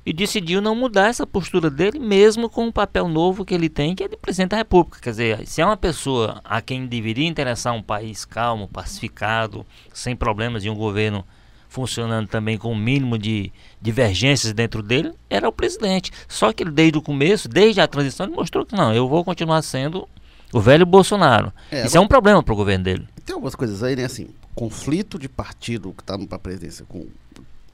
e 0.06 0.12
decidiu 0.12 0.60
não 0.60 0.74
mudar 0.74 1.08
essa 1.08 1.26
postura 1.26 1.70
dele, 1.70 1.98
mesmo 1.98 2.48
com 2.50 2.68
o 2.68 2.72
papel 2.72 3.08
novo 3.08 3.44
que 3.44 3.54
ele 3.54 3.68
tem, 3.68 3.94
que 3.94 4.04
é 4.04 4.08
de 4.08 4.16
presidente 4.16 4.50
da 4.50 4.58
República. 4.58 5.00
Quer 5.00 5.10
dizer, 5.10 5.46
se 5.46 5.62
é 5.62 5.66
uma 5.66 5.76
pessoa 5.76 6.40
a 6.44 6.60
quem 6.60 6.86
deveria 6.86 7.26
interessar 7.26 7.72
um 7.74 7.82
país 7.82 8.24
calmo, 8.24 8.68
pacificado, 8.68 9.64
sem 9.92 10.14
problemas 10.14 10.64
e 10.64 10.70
um 10.70 10.74
governo 10.74 11.24
funcionando 11.68 12.28
também 12.28 12.56
com 12.56 12.70
o 12.70 12.76
mínimo 12.76 13.18
de 13.18 13.50
divergências 13.80 14.52
dentro 14.52 14.82
dele, 14.82 15.12
era 15.28 15.48
o 15.48 15.52
presidente. 15.52 16.12
Só 16.28 16.52
que 16.52 16.62
ele, 16.62 16.70
desde 16.70 16.98
o 16.98 17.02
começo, 17.02 17.48
desde 17.48 17.80
a 17.80 17.88
transição, 17.88 18.26
ele 18.26 18.36
mostrou 18.36 18.64
que 18.64 18.76
não, 18.76 18.94
eu 18.94 19.08
vou 19.08 19.24
continuar 19.24 19.60
sendo 19.62 20.08
o 20.54 20.60
velho 20.60 20.86
Bolsonaro. 20.86 21.52
É, 21.70 21.84
Isso 21.84 21.96
é 21.96 22.00
um 22.00 22.06
problema 22.06 22.42
para 22.42 22.54
o 22.54 22.56
governo 22.56 22.84
dele. 22.84 23.08
Tem 23.26 23.34
algumas 23.34 23.56
coisas 23.56 23.82
aí, 23.82 23.96
né? 23.96 24.04
Assim, 24.04 24.28
conflito 24.54 25.18
de 25.18 25.28
partido 25.28 25.92
que 25.92 26.02
está 26.02 26.16
para 26.16 26.36
a 26.36 26.38
presidência 26.38 26.84
com 26.88 27.06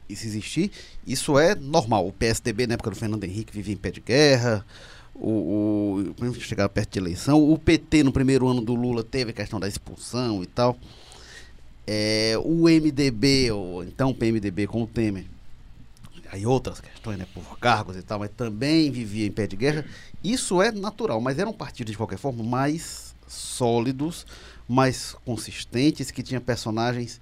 isso 0.09 0.27
existir, 0.27 0.73
isso 1.07 1.39
é 1.39 1.55
normal. 1.55 2.09
O 2.09 2.13
PSDB, 2.13 2.67
na 2.67 2.75
época 2.75 2.91
do 2.91 2.97
Fernando 2.97 3.23
Henrique, 3.23 3.53
vivia 3.53 3.75
em 3.75 3.77
pé 3.77 3.91
de 3.91 4.01
guerra. 4.01 4.65
O, 5.15 6.15
o 6.19 6.35
chegar 6.41 6.69
perto 6.71 6.95
de 6.95 6.99
eleição, 6.99 7.43
o 7.43 7.59
PT 7.59 8.03
no 8.03 8.11
primeiro 8.11 8.49
ano 8.49 8.63
do 8.63 8.75
Lula 8.75 9.05
teve 9.05 9.31
a 9.31 9.35
questão 9.35 9.61
da 9.61 9.69
expulsão 9.69 10.43
e 10.43 10.47
tal. 10.47 10.77
É, 11.87 12.35
o 12.43 12.63
MDB, 12.65 13.51
ou 13.51 13.85
então 13.85 14.11
o 14.11 14.15
PMDB 14.15 14.67
com 14.67 14.83
o 14.83 14.87
Temer, 14.87 15.27
aí 16.33 16.47
outras 16.47 16.81
questões, 16.81 17.19
né, 17.19 17.27
por 17.35 17.59
cargos 17.59 17.97
e 17.97 18.03
tal, 18.03 18.19
mas 18.19 18.31
também 18.37 18.91
vivia 18.91 19.27
em 19.27 19.31
pé 19.31 19.47
de 19.47 19.57
guerra. 19.57 19.85
Isso 20.23 20.63
é 20.63 20.71
natural, 20.71 21.21
mas 21.21 21.39
eram 21.39 21.53
partidos 21.53 21.93
de 21.93 21.97
qualquer 21.97 22.19
forma 22.19 22.43
mais 22.43 23.15
sólidos, 23.27 24.27
mais 24.69 25.15
consistentes, 25.25 26.11
que 26.11 26.23
tinham 26.23 26.41
personagens 26.41 27.21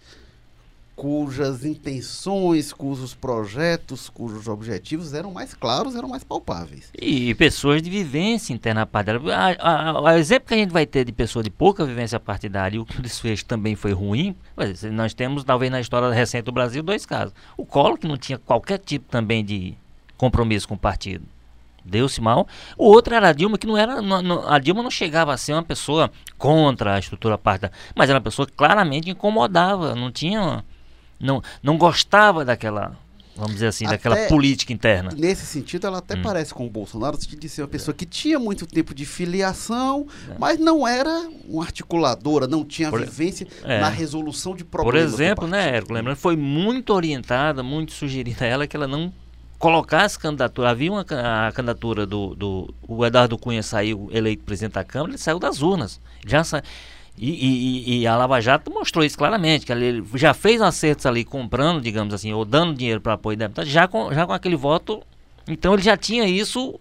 cujas 0.99 1.65
intenções, 1.65 2.73
cujos 2.73 3.15
projetos, 3.15 4.09
cujos 4.09 4.49
objetivos 4.49 5.15
eram 5.15 5.31
mais 5.31 5.55
claros, 5.55 5.95
eram 5.95 6.09
mais 6.09 6.25
palpáveis. 6.25 6.91
E 7.01 7.33
pessoas 7.37 7.81
de 7.81 7.89
vivência 7.89 8.53
interna 8.53 8.85
partidária. 8.85 9.57
O 10.03 10.09
exemplo 10.11 10.49
que 10.49 10.55
a 10.55 10.57
gente 10.57 10.73
vai 10.73 10.85
ter 10.85 11.05
de 11.05 11.13
pessoa 11.13 11.41
de 11.41 11.51
pouca 11.51 11.85
vivência 11.85 12.19
partidária 12.19 12.77
e 12.77 12.81
o 12.81 12.85
que 12.85 12.99
o 12.99 13.03
desfecho 13.03 13.45
também 13.45 13.77
foi 13.77 13.93
ruim, 13.93 14.35
nós 14.93 15.15
temos, 15.15 15.45
talvez 15.45 15.71
na 15.71 15.81
história 15.81 16.11
recente 16.11 16.47
do 16.47 16.53
Brasil, 16.53 16.83
dois 16.83 17.07
casos. 17.07 17.33
O 17.57 17.65
Collor, 17.65 17.97
que 17.97 18.09
não 18.09 18.17
tinha 18.17 18.37
qualquer 18.37 18.81
tipo 18.81 19.09
também 19.09 19.45
de 19.45 19.75
compromisso 20.17 20.67
com 20.67 20.75
o 20.75 20.79
partido. 20.79 21.25
Deu-se 21.85 22.21
mal. 22.21 22.49
O 22.77 22.87
outro 22.87 23.15
era 23.15 23.29
a 23.29 23.33
Dilma, 23.33 23.57
que 23.57 23.69
não 23.69 23.79
era. 23.79 24.03
Não, 24.03 24.21
não, 24.21 24.49
a 24.49 24.59
Dilma 24.59 24.83
não 24.83 24.91
chegava 24.91 25.33
a 25.33 25.37
ser 25.37 25.53
uma 25.53 25.63
pessoa 25.63 26.11
contra 26.37 26.97
a 26.97 26.99
estrutura 26.99 27.39
partidária, 27.39 27.77
mas 27.95 28.11
era 28.11 28.19
uma 28.19 28.25
pessoa 28.25 28.47
que 28.47 28.53
claramente 28.53 29.09
incomodava, 29.09 29.95
não 29.95 30.11
tinha 30.11 30.65
não, 31.21 31.43
não 31.63 31.77
gostava 31.77 32.45
daquela, 32.45 32.97
vamos 33.37 33.55
dizer 33.55 33.69
assim, 33.69 33.85
até, 33.87 33.97
daquela 33.97 34.17
política 34.29 34.73
interna. 34.73 35.11
Nesse 35.17 35.47
sentido, 35.47 35.87
ela 35.87 35.99
até 35.99 36.17
hum. 36.17 36.23
parece 36.23 36.55
com 36.55 36.67
o 36.67 36.71
Bolsonaro, 36.71 37.19
de 37.19 37.49
ser 37.49 37.63
uma 37.63 37.69
pessoa 37.69 37.95
que 37.95 38.07
tinha 38.07 38.39
muito 38.39 38.67
tempo 38.67 38.95
de 38.95 39.05
filiação, 39.05 40.07
é. 40.31 40.35
mas 40.39 40.59
não 40.59 40.87
era 40.87 41.29
uma 41.49 41.65
articuladora, 41.65 42.47
não 42.47 42.65
tinha 42.65 42.91
Por, 42.91 43.01
vivência 43.01 43.47
é. 43.65 43.81
na 43.81 43.89
resolução 43.89 44.55
de 44.55 44.65
problemas. 44.65 45.03
Por 45.03 45.15
exemplo, 45.15 45.47
né, 45.47 45.77
Érico, 45.77 45.93
lembrando, 45.93 46.17
foi 46.17 46.37
muito 46.37 46.93
orientada, 46.93 47.63
muito 47.63 47.93
sugerida 47.93 48.45
a 48.45 48.49
ela 48.49 48.67
que 48.67 48.77
ela 48.77 48.87
não 48.87 49.13
colocasse 49.59 50.19
candidatura. 50.19 50.71
Havia 50.71 50.93
uma 50.93 51.03
a 51.03 51.53
candidatura 51.53 52.07
do, 52.07 52.35
do. 52.35 52.75
O 52.87 53.05
Eduardo 53.05 53.37
Cunha 53.37 53.63
saiu 53.63 54.09
eleito 54.13 54.45
presidente 54.45 54.75
da 54.75 54.85
Câmara, 54.85 55.11
ele 55.11 55.19
saiu 55.19 55.39
das 55.39 55.61
urnas. 55.61 56.01
Já 56.27 56.45
saiu. 56.45 56.63
E, 57.19 57.31
e, 57.31 58.01
e, 58.01 58.07
a 58.07 58.17
Lava 58.17 58.41
Jato 58.41 58.71
mostrou 58.71 59.05
isso 59.05 59.19
claramente, 59.19 59.67
que 59.67 59.73
ele 59.73 60.05
já 60.15 60.33
fez 60.33 60.63
acertos 60.63 61.05
ali 61.05 61.25
comprando, 61.25 61.81
digamos 61.81 62.15
assim, 62.15 62.33
ou 62.33 62.45
dando 62.45 62.75
dinheiro 62.75 63.01
para 63.01 63.15
apoio 63.15 63.37
deputado, 63.37 63.67
já 63.67 63.89
com, 63.89 64.13
já 64.15 64.25
com 64.25 64.33
aquele 64.33 64.55
voto. 64.55 65.03
Então 65.49 65.75
ele 65.75 65.83
já 65.83 65.97
tinha 65.97 66.27
isso 66.27 66.79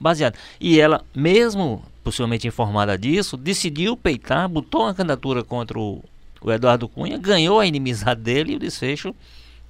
baseado. 0.00 0.36
E 0.60 0.80
ela, 0.80 1.04
mesmo 1.14 1.82
possivelmente 2.04 2.46
informada 2.46 2.96
disso, 2.96 3.36
decidiu 3.36 3.96
peitar, 3.96 4.48
botou 4.48 4.82
uma 4.82 4.94
candidatura 4.94 5.42
contra 5.42 5.78
o, 5.78 6.02
o 6.40 6.52
Eduardo 6.52 6.88
Cunha, 6.88 7.18
ganhou 7.18 7.58
a 7.58 7.66
inimizade 7.66 8.20
dele 8.20 8.52
e 8.52 8.56
o 8.56 8.58
desfecho. 8.58 9.14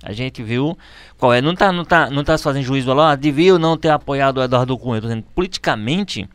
A 0.03 0.13
gente 0.13 0.43
viu 0.43 0.79
qual 1.19 1.33
é. 1.33 1.43
Não 1.43 1.53
está 1.53 1.73
não 1.73 1.85
tá, 1.85 2.09
não 2.11 2.25
tá 2.25 2.37
se 2.37 2.45
fazendo 2.45 2.65
juízo 2.65 2.93
lá, 2.95 3.15
devia 3.15 3.53
ou 3.53 3.59
não 3.59 3.77
ter 3.77 3.91
apoiado 3.91 4.39
o 4.39 4.43
Eduardo 4.43 4.77
Cunha. 4.79 5.01
Dizendo, 5.01 5.25
politicamente, 5.35 6.29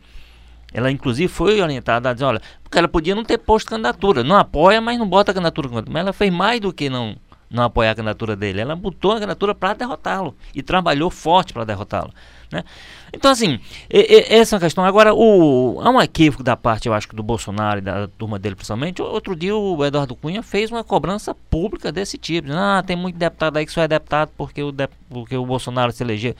ela 0.72 0.90
inclusive 0.90 1.32
foi 1.32 1.60
orientada 1.60 2.10
a 2.10 2.12
dizer, 2.12 2.24
olha, 2.24 2.42
porque 2.62 2.78
ela 2.78 2.88
podia 2.88 3.14
não 3.14 3.24
ter 3.24 3.38
posto 3.38 3.70
candidatura, 3.70 4.22
não 4.22 4.36
apoia, 4.36 4.80
mas 4.80 4.98
não 4.98 5.08
bota 5.08 5.30
a 5.30 5.34
candidatura. 5.34 5.68
Mas 5.88 6.00
ela 6.00 6.12
fez 6.12 6.32
mais 6.32 6.60
do 6.60 6.72
que 6.72 6.90
não 6.90 7.16
não 7.48 7.62
apoiar 7.62 7.92
a 7.92 7.94
candidatura 7.94 8.34
dele, 8.34 8.60
ela 8.60 8.74
botou 8.74 9.12
a 9.12 9.14
candidatura 9.14 9.54
para 9.54 9.74
derrotá-lo 9.74 10.36
e 10.54 10.62
trabalhou 10.62 11.10
forte 11.10 11.52
para 11.52 11.64
derrotá-lo. 11.64 12.12
Né? 12.50 12.64
Então, 13.12 13.30
assim, 13.30 13.58
e, 13.90 13.98
e, 13.98 14.34
essa 14.34 14.54
é 14.54 14.56
uma 14.56 14.60
questão. 14.60 14.84
Agora, 14.84 15.14
o, 15.14 15.80
há 15.80 15.90
um 15.90 16.00
equívoco 16.00 16.42
da 16.42 16.56
parte, 16.56 16.86
eu 16.86 16.94
acho, 16.94 17.08
do 17.14 17.22
Bolsonaro 17.22 17.78
e 17.78 17.82
da 17.82 18.08
turma 18.08 18.38
dele, 18.38 18.54
principalmente. 18.54 19.02
Outro 19.02 19.34
dia, 19.34 19.56
o 19.56 19.84
Eduardo 19.84 20.14
Cunha 20.14 20.42
fez 20.42 20.70
uma 20.70 20.84
cobrança 20.84 21.34
pública 21.34 21.90
desse 21.90 22.18
tipo. 22.18 22.48
Ah, 22.52 22.82
tem 22.86 22.96
muito 22.96 23.16
deputado 23.16 23.56
aí 23.56 23.66
que 23.66 23.72
só 23.72 23.82
é 23.82 23.88
deputado 23.88 24.30
porque 24.36 24.62
o, 24.62 24.70
de, 24.70 24.88
porque 25.08 25.36
o 25.36 25.46
Bolsonaro 25.46 25.92
se 25.92 26.02
elegeu. 26.02 26.34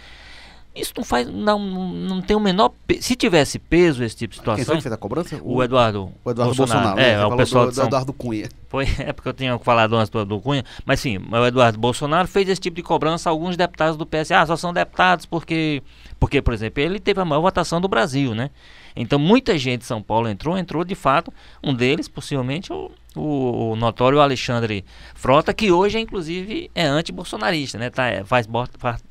Isso 0.77 0.93
não 0.95 1.05
faz. 1.05 1.27
Não, 1.27 1.59
não 1.59 2.21
tem 2.21 2.37
o 2.37 2.41
menor. 2.41 2.71
Pe... 2.87 3.01
Se 3.01 3.17
tivesse 3.17 3.59
peso 3.59 4.05
esse 4.05 4.15
tipo 4.15 4.33
de 4.33 4.39
situação. 4.39 4.57
Quem 4.57 4.65
foi 4.65 4.77
que 4.77 4.83
fez 4.83 4.93
a 4.93 4.97
cobrança? 4.99 5.37
O, 5.43 5.55
o 5.55 5.63
Eduardo. 5.63 6.13
O 6.23 6.31
Eduardo 6.31 6.55
Bolsonaro. 6.55 6.89
Bolsonaro 6.89 7.01
é, 7.01 7.13
é 7.15 7.27
o 7.27 7.37
pessoal 7.37 7.67
do, 7.67 7.73
do 7.73 7.83
Eduardo 7.83 8.13
Cunha. 8.13 8.49
Foi, 8.69 8.87
é 8.99 9.13
porque 9.13 9.29
eu 9.29 9.33
tinha 9.33 9.59
falado 9.59 9.97
antes 9.97 10.11
do, 10.11 10.25
do 10.25 10.39
Cunha. 10.39 10.65
Mas 10.85 11.01
sim, 11.01 11.19
o 11.19 11.47
Eduardo 11.47 11.79
Bolsonaro 11.79 12.29
fez 12.29 12.49
esse 12.49 12.61
tipo 12.61 12.77
de 12.77 12.83
cobrança 12.83 13.31
a 13.31 13.33
alguns 13.33 13.57
deputados 13.57 13.97
do 13.97 14.05
PS. 14.05 14.31
Ah, 14.33 14.47
só 14.47 14.57
são 14.57 14.73
deputados 14.73 15.25
porque. 15.25 15.83
Porque, 16.21 16.41
por 16.41 16.55
exemplo, 16.55 16.83
ele 16.83 16.99
teve 16.99 17.21
a 17.21 17.25
maior 17.25 17.43
votação 17.43 17.81
do 17.81 17.89
Brasil, 17.89 18.35
né? 18.35 18.51
Então 18.95 19.19
muita 19.19 19.59
gente 19.59 19.81
de 19.81 19.87
São 19.87 20.03
Paulo 20.03 20.29
entrou, 20.29 20.57
entrou 20.57 20.85
de 20.85 20.95
fato. 20.95 21.33
Um 21.63 21.75
deles, 21.75 22.09
possivelmente, 22.09 22.73
o, 22.73 22.91
o, 23.15 23.73
o 23.73 23.77
notório 23.77 24.21
Alexandre 24.21 24.85
Frota, 25.15 25.53
que 25.53 25.71
hoje, 25.71 25.99
inclusive, 25.99 26.71
é 26.75 26.87
anti-bolsonarista, 26.87 27.79
né? 27.79 27.91
Tá, 27.91 28.07
é, 28.07 28.25
faz, 28.25 28.49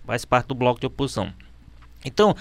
faz 0.06 0.26
parte 0.26 0.48
do 0.48 0.56
bloco 0.56 0.80
de 0.80 0.88
oposição. 0.88 1.32
Então, 2.06 2.36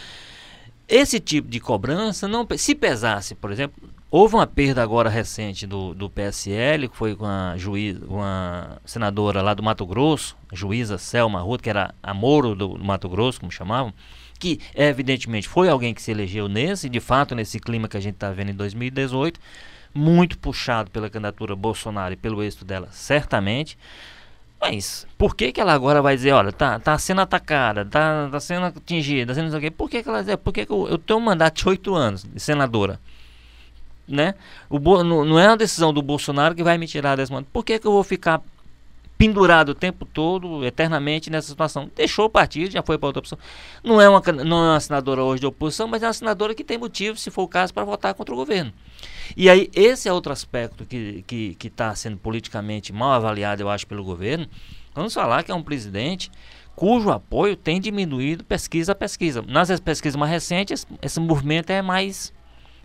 esse 0.87 1.19
tipo 1.19 1.49
de 1.49 1.59
cobrança, 1.59 2.29
não 2.29 2.47
se 2.57 2.75
pesasse, 2.75 3.35
por 3.35 3.51
exemplo, 3.51 3.83
houve 4.11 4.37
uma 4.37 4.47
perda 4.47 4.83
agora 4.83 5.09
recente 5.09 5.67
do, 5.67 5.95
do 5.95 6.09
PSL, 6.09 6.89
que 6.89 6.97
foi 6.97 7.17
com 7.17 7.27
a, 7.27 7.55
juiz, 7.57 7.97
senadora 8.85 9.43
lá 9.43 9.55
do 9.55 9.63
Mato 9.63 9.87
Grosso, 9.87 10.37
juíza 10.53 10.99
Selma 10.99 11.41
Ruth, 11.41 11.63
que 11.63 11.71
era 11.71 11.95
a 12.03 12.15
Moro 12.15 12.55
do, 12.55 12.69
do 12.69 12.85
Mato 12.85 13.09
Grosso, 13.09 13.41
como 13.41 13.51
chamavam, 13.51 13.93
que 14.39 14.61
evidentemente 14.75 15.49
foi 15.49 15.69
alguém 15.69 15.95
que 15.95 16.03
se 16.03 16.11
elegeu 16.11 16.49
nesse, 16.49 16.89
de 16.89 17.01
fato, 17.01 17.35
nesse 17.35 17.59
clima 17.59 17.89
que 17.89 17.97
a 17.97 18.01
gente 18.01 18.15
está 18.15 18.31
vendo 18.31 18.51
em 18.51 18.55
2018, 18.55 19.41
muito 19.95 20.39
puxado 20.39 20.91
pela 20.91 21.09
candidatura 21.09 21.57
Bolsonaro 21.57 22.13
e 22.15 22.17
pelo 22.17 22.43
êxito 22.43 22.65
dela, 22.65 22.89
certamente. 22.93 23.79
Mas 24.67 25.07
por 25.19 25.37
que, 25.37 25.53
que 25.53 25.61
ela 25.61 25.75
agora 25.75 26.01
vai 26.01 26.17
dizer, 26.17 26.33
olha, 26.33 26.51
tá, 26.51 26.79
tá 26.79 26.97
sendo 26.97 27.21
atacada, 27.21 27.85
tá, 27.85 28.29
tá 28.31 28.41
sendo 28.41 28.65
atingida, 28.65 29.27
tá 29.27 29.35
sendo 29.35 29.45
não 29.45 29.51
sei 29.51 29.59
o 29.59 29.63
quê? 29.63 29.71
Por 29.71 29.91
que, 29.91 30.03
que 30.03 30.09
ela 30.09 30.21
dizer, 30.21 30.39
por 30.39 30.55
que, 30.55 30.65
que 30.65 30.73
eu, 30.73 30.89
eu 30.89 30.97
tenho 30.97 31.19
um 31.19 31.23
mandato 31.23 31.63
de 31.63 31.69
oito 31.69 31.95
anos 31.95 32.25
de 32.25 32.41
senadora? 32.41 32.99
Né? 34.09 34.35
O, 34.71 34.79
não, 34.79 35.25
não 35.25 35.39
é 35.39 35.49
uma 35.49 35.57
decisão 35.57 35.93
do 35.93 36.01
Bolsonaro 36.01 36.55
que 36.55 36.63
vai 36.63 36.79
me 36.79 36.87
tirar 36.87 37.17
desse 37.17 37.31
mandato. 37.31 37.51
Por 37.53 37.63
que, 37.63 37.79
que 37.79 37.87
eu 37.87 37.93
vou 37.93 38.03
ficar 38.03 38.41
pendurado 39.27 39.71
o 39.71 39.75
tempo 39.75 40.05
todo, 40.05 40.65
eternamente 40.65 41.31
nessa 41.31 41.49
situação. 41.49 41.91
Deixou 41.95 42.27
o 42.27 42.31
partido, 42.31 42.71
já 42.71 42.83
foi 42.83 42.99
para 42.99 43.07
outra 43.07 43.21
opção. 43.21 43.39
Não 43.83 44.01
é, 44.01 44.09
uma, 44.09 44.21
não 44.45 44.65
é 44.65 44.71
uma 44.73 44.81
senadora 44.81 45.23
hoje 45.23 45.41
de 45.41 45.47
oposição, 45.47 45.89
mas 45.89 46.03
é 46.03 46.07
uma 46.07 46.13
senadora 46.13 46.55
que 46.55 46.63
tem 46.63 46.77
motivo, 46.77 47.17
se 47.17 47.31
for 47.31 47.43
o 47.43 47.49
caso, 47.49 47.73
para 47.73 47.85
votar 47.85 48.15
contra 48.15 48.35
o 48.35 48.37
governo. 48.37 48.73
E 49.37 49.49
aí, 49.49 49.71
esse 49.75 50.09
é 50.09 50.13
outro 50.13 50.33
aspecto 50.33 50.85
que 50.85 50.97
está 50.97 51.23
que, 51.27 51.55
que 51.55 51.71
tá 51.71 51.95
sendo 51.95 52.17
politicamente 52.17 52.93
mal 52.93 53.13
avaliado, 53.13 53.63
eu 53.63 53.71
acho, 53.71 53.87
pelo 53.87 54.05
governo. 54.05 54.47
Vamos 54.95 55.15
falar 55.15 55.43
que 55.43 55.51
é 55.51 55.55
um 55.55 55.63
presidente 55.63 56.31
cujo 56.77 57.11
apoio 57.11 57.57
tem 57.57 57.81
diminuído 57.81 58.45
pesquisa 58.45 58.93
a 58.93 58.95
pesquisa. 58.95 59.43
Nas 59.47 59.81
pesquisas 59.81 60.17
mais 60.17 60.31
recentes, 60.31 60.87
esse 61.01 61.21
movimento 61.21 61.71
é 61.71 61.81
mais 61.81 62.33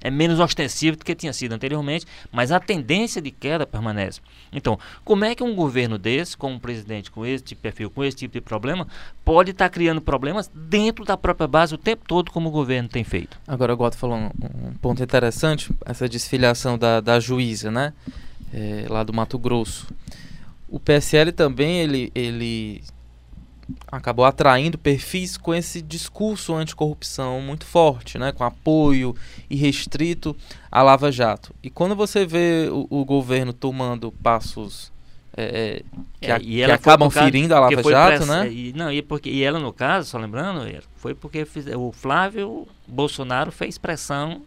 é 0.01 0.09
menos 0.09 0.39
ostensivo 0.39 0.97
do 0.97 1.05
que 1.05 1.15
tinha 1.15 1.33
sido 1.33 1.53
anteriormente, 1.53 2.05
mas 2.31 2.51
a 2.51 2.59
tendência 2.59 3.21
de 3.21 3.31
queda 3.31 3.65
permanece. 3.65 4.21
Então, 4.51 4.79
como 5.03 5.25
é 5.25 5.35
que 5.35 5.43
um 5.43 5.55
governo 5.55 5.97
desse, 5.97 6.35
com 6.35 6.53
um 6.53 6.59
presidente 6.59 7.11
com 7.11 7.25
esse 7.25 7.43
tipo 7.43 7.59
de 7.59 7.63
perfil, 7.63 7.89
com 7.89 8.03
esse 8.03 8.17
tipo 8.17 8.33
de 8.33 8.41
problema, 8.41 8.87
pode 9.23 9.51
estar 9.51 9.65
tá 9.65 9.69
criando 9.69 10.01
problemas 10.01 10.49
dentro 10.53 11.05
da 11.05 11.17
própria 11.17 11.47
base 11.47 11.75
o 11.75 11.77
tempo 11.77 12.03
todo, 12.07 12.31
como 12.31 12.49
o 12.49 12.51
governo 12.51 12.89
tem 12.89 13.03
feito? 13.03 13.37
Agora, 13.47 13.73
o 13.73 13.77
Goto 13.77 13.97
falou 13.97 14.17
um, 14.17 14.29
um, 14.67 14.73
ponto 14.81 15.03
interessante, 15.03 15.71
essa 15.85 16.07
desfiliação 16.07 16.77
da, 16.77 17.01
da 17.01 17.19
juíza, 17.19 17.69
né? 17.71 17.93
É, 18.53 18.85
lá 18.89 19.03
do 19.03 19.13
Mato 19.13 19.37
Grosso. 19.37 19.87
O 20.67 20.79
PSL 20.79 21.31
também, 21.31 21.79
ele, 21.79 22.11
ele 22.15 22.83
acabou 23.91 24.25
atraindo 24.25 24.77
perfis 24.77 25.37
com 25.37 25.53
esse 25.53 25.81
discurso 25.81 26.53
anticorrupção 26.53 27.41
muito 27.41 27.65
forte, 27.65 28.17
né, 28.17 28.31
com 28.31 28.43
apoio 28.43 29.15
irrestrito 29.49 30.35
à 30.71 30.81
Lava 30.81 31.11
Jato. 31.11 31.53
E 31.63 31.69
quando 31.69 31.95
você 31.95 32.25
vê 32.25 32.69
o, 32.71 32.87
o 32.89 33.05
governo 33.05 33.53
tomando 33.53 34.11
passos 34.11 34.91
é, 35.37 35.83
é 36.21 36.25
que, 36.25 36.31
a, 36.31 36.39
que 36.39 36.63
acabam 36.63 37.09
ferindo 37.09 37.55
a 37.55 37.59
Lava 37.59 37.83
Jato, 37.83 38.25
né? 38.25 38.51
E, 38.51 38.73
não, 38.73 38.91
e, 38.91 39.01
porque, 39.01 39.29
e 39.29 39.43
ela, 39.43 39.59
no 39.59 39.71
caso, 39.71 40.09
só 40.09 40.17
lembrando, 40.17 40.67
foi 40.95 41.13
porque 41.13 41.47
o 41.77 41.91
Flávio 41.91 42.67
Bolsonaro 42.87 43.51
fez 43.51 43.77
pressão 43.77 44.41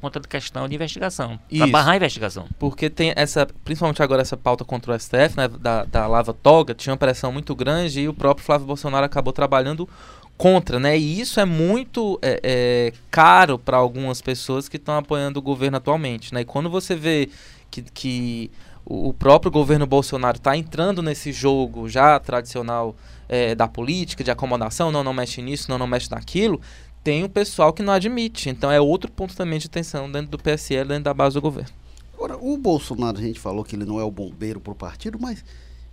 contra 0.00 0.22
a 0.22 0.26
questão 0.26 0.68
de 0.68 0.74
investigação. 0.74 1.38
Para 1.56 1.66
barrar 1.66 1.92
a 1.92 1.96
investigação. 1.96 2.46
Porque 2.58 2.88
tem 2.88 3.12
essa, 3.16 3.46
principalmente 3.64 4.02
agora 4.02 4.22
essa 4.22 4.36
pauta 4.36 4.64
contra 4.64 4.92
o 4.92 4.98
STF, 4.98 5.36
né, 5.36 5.48
da, 5.48 5.84
da 5.84 6.06
Lava 6.06 6.32
Toga, 6.32 6.74
tinha 6.74 6.92
uma 6.92 6.98
pressão 6.98 7.30
muito 7.30 7.54
grande 7.54 8.00
e 8.00 8.08
o 8.08 8.14
próprio 8.14 8.44
Flávio 8.44 8.66
Bolsonaro 8.66 9.04
acabou 9.04 9.32
trabalhando 9.32 9.88
contra, 10.36 10.80
né? 10.80 10.98
E 10.98 11.20
isso 11.20 11.38
é 11.38 11.44
muito 11.44 12.18
é, 12.22 12.40
é, 12.42 12.92
caro 13.10 13.58
para 13.58 13.76
algumas 13.76 14.22
pessoas 14.22 14.70
que 14.70 14.78
estão 14.78 14.96
apoiando 14.96 15.38
o 15.38 15.42
governo 15.42 15.76
atualmente, 15.76 16.32
né? 16.32 16.40
E 16.40 16.44
quando 16.46 16.70
você 16.70 16.96
vê 16.96 17.28
que, 17.70 17.82
que 17.82 18.50
o 18.84 19.12
próprio 19.12 19.52
governo 19.52 19.86
Bolsonaro 19.86 20.38
está 20.38 20.56
entrando 20.56 21.02
nesse 21.02 21.30
jogo 21.30 21.88
já 21.88 22.18
tradicional 22.18 22.96
é, 23.28 23.54
da 23.54 23.68
política, 23.68 24.24
de 24.24 24.30
acomodação, 24.30 24.90
não, 24.90 25.04
não 25.04 25.12
mexe 25.12 25.42
nisso, 25.42 25.70
não, 25.70 25.78
não 25.78 25.86
mexe 25.86 26.10
naquilo, 26.10 26.60
tem 27.02 27.24
o 27.24 27.28
pessoal 27.28 27.72
que 27.72 27.82
não 27.82 27.92
admite. 27.92 28.48
Então 28.48 28.70
é 28.70 28.80
outro 28.80 29.10
ponto 29.10 29.34
também 29.36 29.58
de 29.58 29.68
tensão 29.68 30.10
dentro 30.10 30.30
do 30.30 30.38
PSL, 30.38 30.88
dentro 30.88 31.04
da 31.04 31.14
base 31.14 31.34
do 31.34 31.40
governo. 31.40 31.70
Agora, 32.14 32.36
o 32.36 32.56
Bolsonaro, 32.58 33.18
a 33.18 33.22
gente 33.22 33.40
falou 33.40 33.64
que 33.64 33.74
ele 33.74 33.86
não 33.86 33.98
é 33.98 34.04
o 34.04 34.10
bombeiro 34.10 34.60
para 34.60 34.72
o 34.72 34.76
partido, 34.76 35.18
mas 35.18 35.42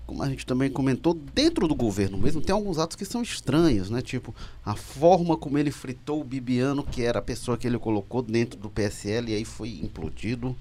como 0.07 0.23
a 0.23 0.29
gente 0.29 0.45
também 0.45 0.69
comentou, 0.69 1.13
dentro 1.13 1.67
do 1.67 1.75
governo 1.75 2.17
mesmo 2.17 2.41
tem 2.41 2.53
alguns 2.53 2.77
atos 2.77 2.95
que 2.95 3.03
são 3.03 3.21
estranhos, 3.21 3.89
né? 3.89 4.01
Tipo, 4.01 4.33
a 4.65 4.73
forma 4.73 5.35
como 5.35 5.57
ele 5.57 5.69
fritou 5.69 6.21
o 6.21 6.23
Bibiano, 6.23 6.81
que 6.81 7.03
era 7.03 7.19
a 7.19 7.21
pessoa 7.21 7.57
que 7.57 7.67
ele 7.67 7.77
colocou 7.77 8.21
dentro 8.21 8.57
do 8.57 8.69
PSL 8.69 9.31
e 9.31 9.35
aí 9.35 9.43
foi 9.43 9.79
implodido. 9.83 10.55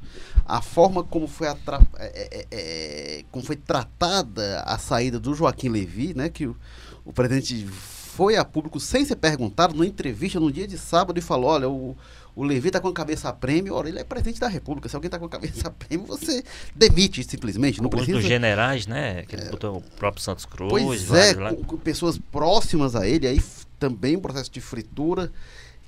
A 0.45 0.61
forma 0.61 1.05
como 1.05 1.29
foi, 1.29 1.47
atra... 1.47 1.81
é, 1.97 2.29
é, 2.41 2.47
é, 2.51 3.25
como 3.31 3.45
foi 3.45 3.55
tratada 3.55 4.63
a 4.63 4.79
saída 4.79 5.21
do 5.21 5.33
Joaquim 5.33 5.69
Levi, 5.69 6.13
né? 6.13 6.29
Que 6.29 6.47
o, 6.47 6.57
o 7.05 7.13
presidente 7.13 7.69
foi 8.17 8.37
a 8.37 8.45
público 8.47 8.81
sem 8.81 9.05
ser 9.05 9.17
perguntado, 9.17 9.75
numa 9.75 9.87
entrevista 9.87 10.41
no 10.41 10.51
dia 10.51 10.67
de 10.67 10.79
sábado, 10.79 11.19
e 11.19 11.21
falou: 11.21 11.51
olha, 11.51 11.69
o, 11.69 11.95
o 12.35 12.43
Levi 12.43 12.69
está 12.69 12.81
com 12.81 12.89
a 12.89 12.93
cabeça 12.93 13.29
a 13.29 13.33
prêmio, 13.33 13.75
ora, 13.75 13.91
ele 13.91 13.99
é 13.99 14.05
presidente 14.05 14.41
da 14.41 14.49
República. 14.49 14.89
Se 14.89 14.97
alguém 14.97 15.09
está 15.09 15.19
com 15.19 15.27
a 15.27 15.29
cabeça 15.29 15.69
a 15.69 15.71
prêmio, 15.71 16.07
você 16.07 16.43
demite 16.75 17.23
simplesmente. 17.23 17.83
Não 17.83 17.91
precisa. 17.91 18.17
dos 18.17 18.27
generais, 18.27 18.87
né? 18.87 19.25
Que 19.25 19.37
é, 19.37 19.51
botou 19.51 19.77
o 19.77 19.83
próprio 19.83 20.23
Santos 20.23 20.47
Cruz. 20.47 20.71
Pois 20.71 21.13
é, 21.13 21.35
com, 21.35 21.63
com, 21.63 21.77
pessoas 21.77 22.17
próximas 22.17 22.97
a 22.97 23.07
ele, 23.07 23.27
aí 23.27 23.43
também 23.79 24.17
um 24.17 24.21
processo 24.21 24.51
de 24.51 24.63
fritura. 24.63 25.31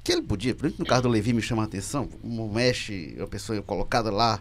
Que 0.04 0.12
ele 0.12 0.23
podia, 0.23 0.54
por 0.54 0.66
exemplo, 0.66 0.85
no 0.85 0.88
caso 0.88 1.02
do 1.02 1.08
Levi 1.08 1.32
me 1.32 1.42
chama 1.42 1.62
a 1.62 1.64
atenção, 1.64 2.06
como 2.06 2.52
mexe, 2.52 3.16
a 3.20 3.26
pessoa 3.26 3.61
colocada 3.62 4.11
lá 4.11 4.38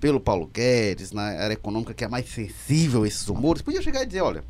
pelo 0.00 0.18
Paulo 0.18 0.50
Guedes, 0.52 1.12
na 1.12 1.22
área 1.22 1.54
econômica 1.54 1.94
que 1.94 2.04
é 2.04 2.08
mais 2.08 2.28
sensível 2.28 3.04
a 3.04 3.08
esses 3.08 3.28
humores, 3.28 3.62
podia 3.62 3.82
chegar 3.82 4.02
e 4.02 4.06
dizer, 4.06 4.22
olha, 4.22 4.44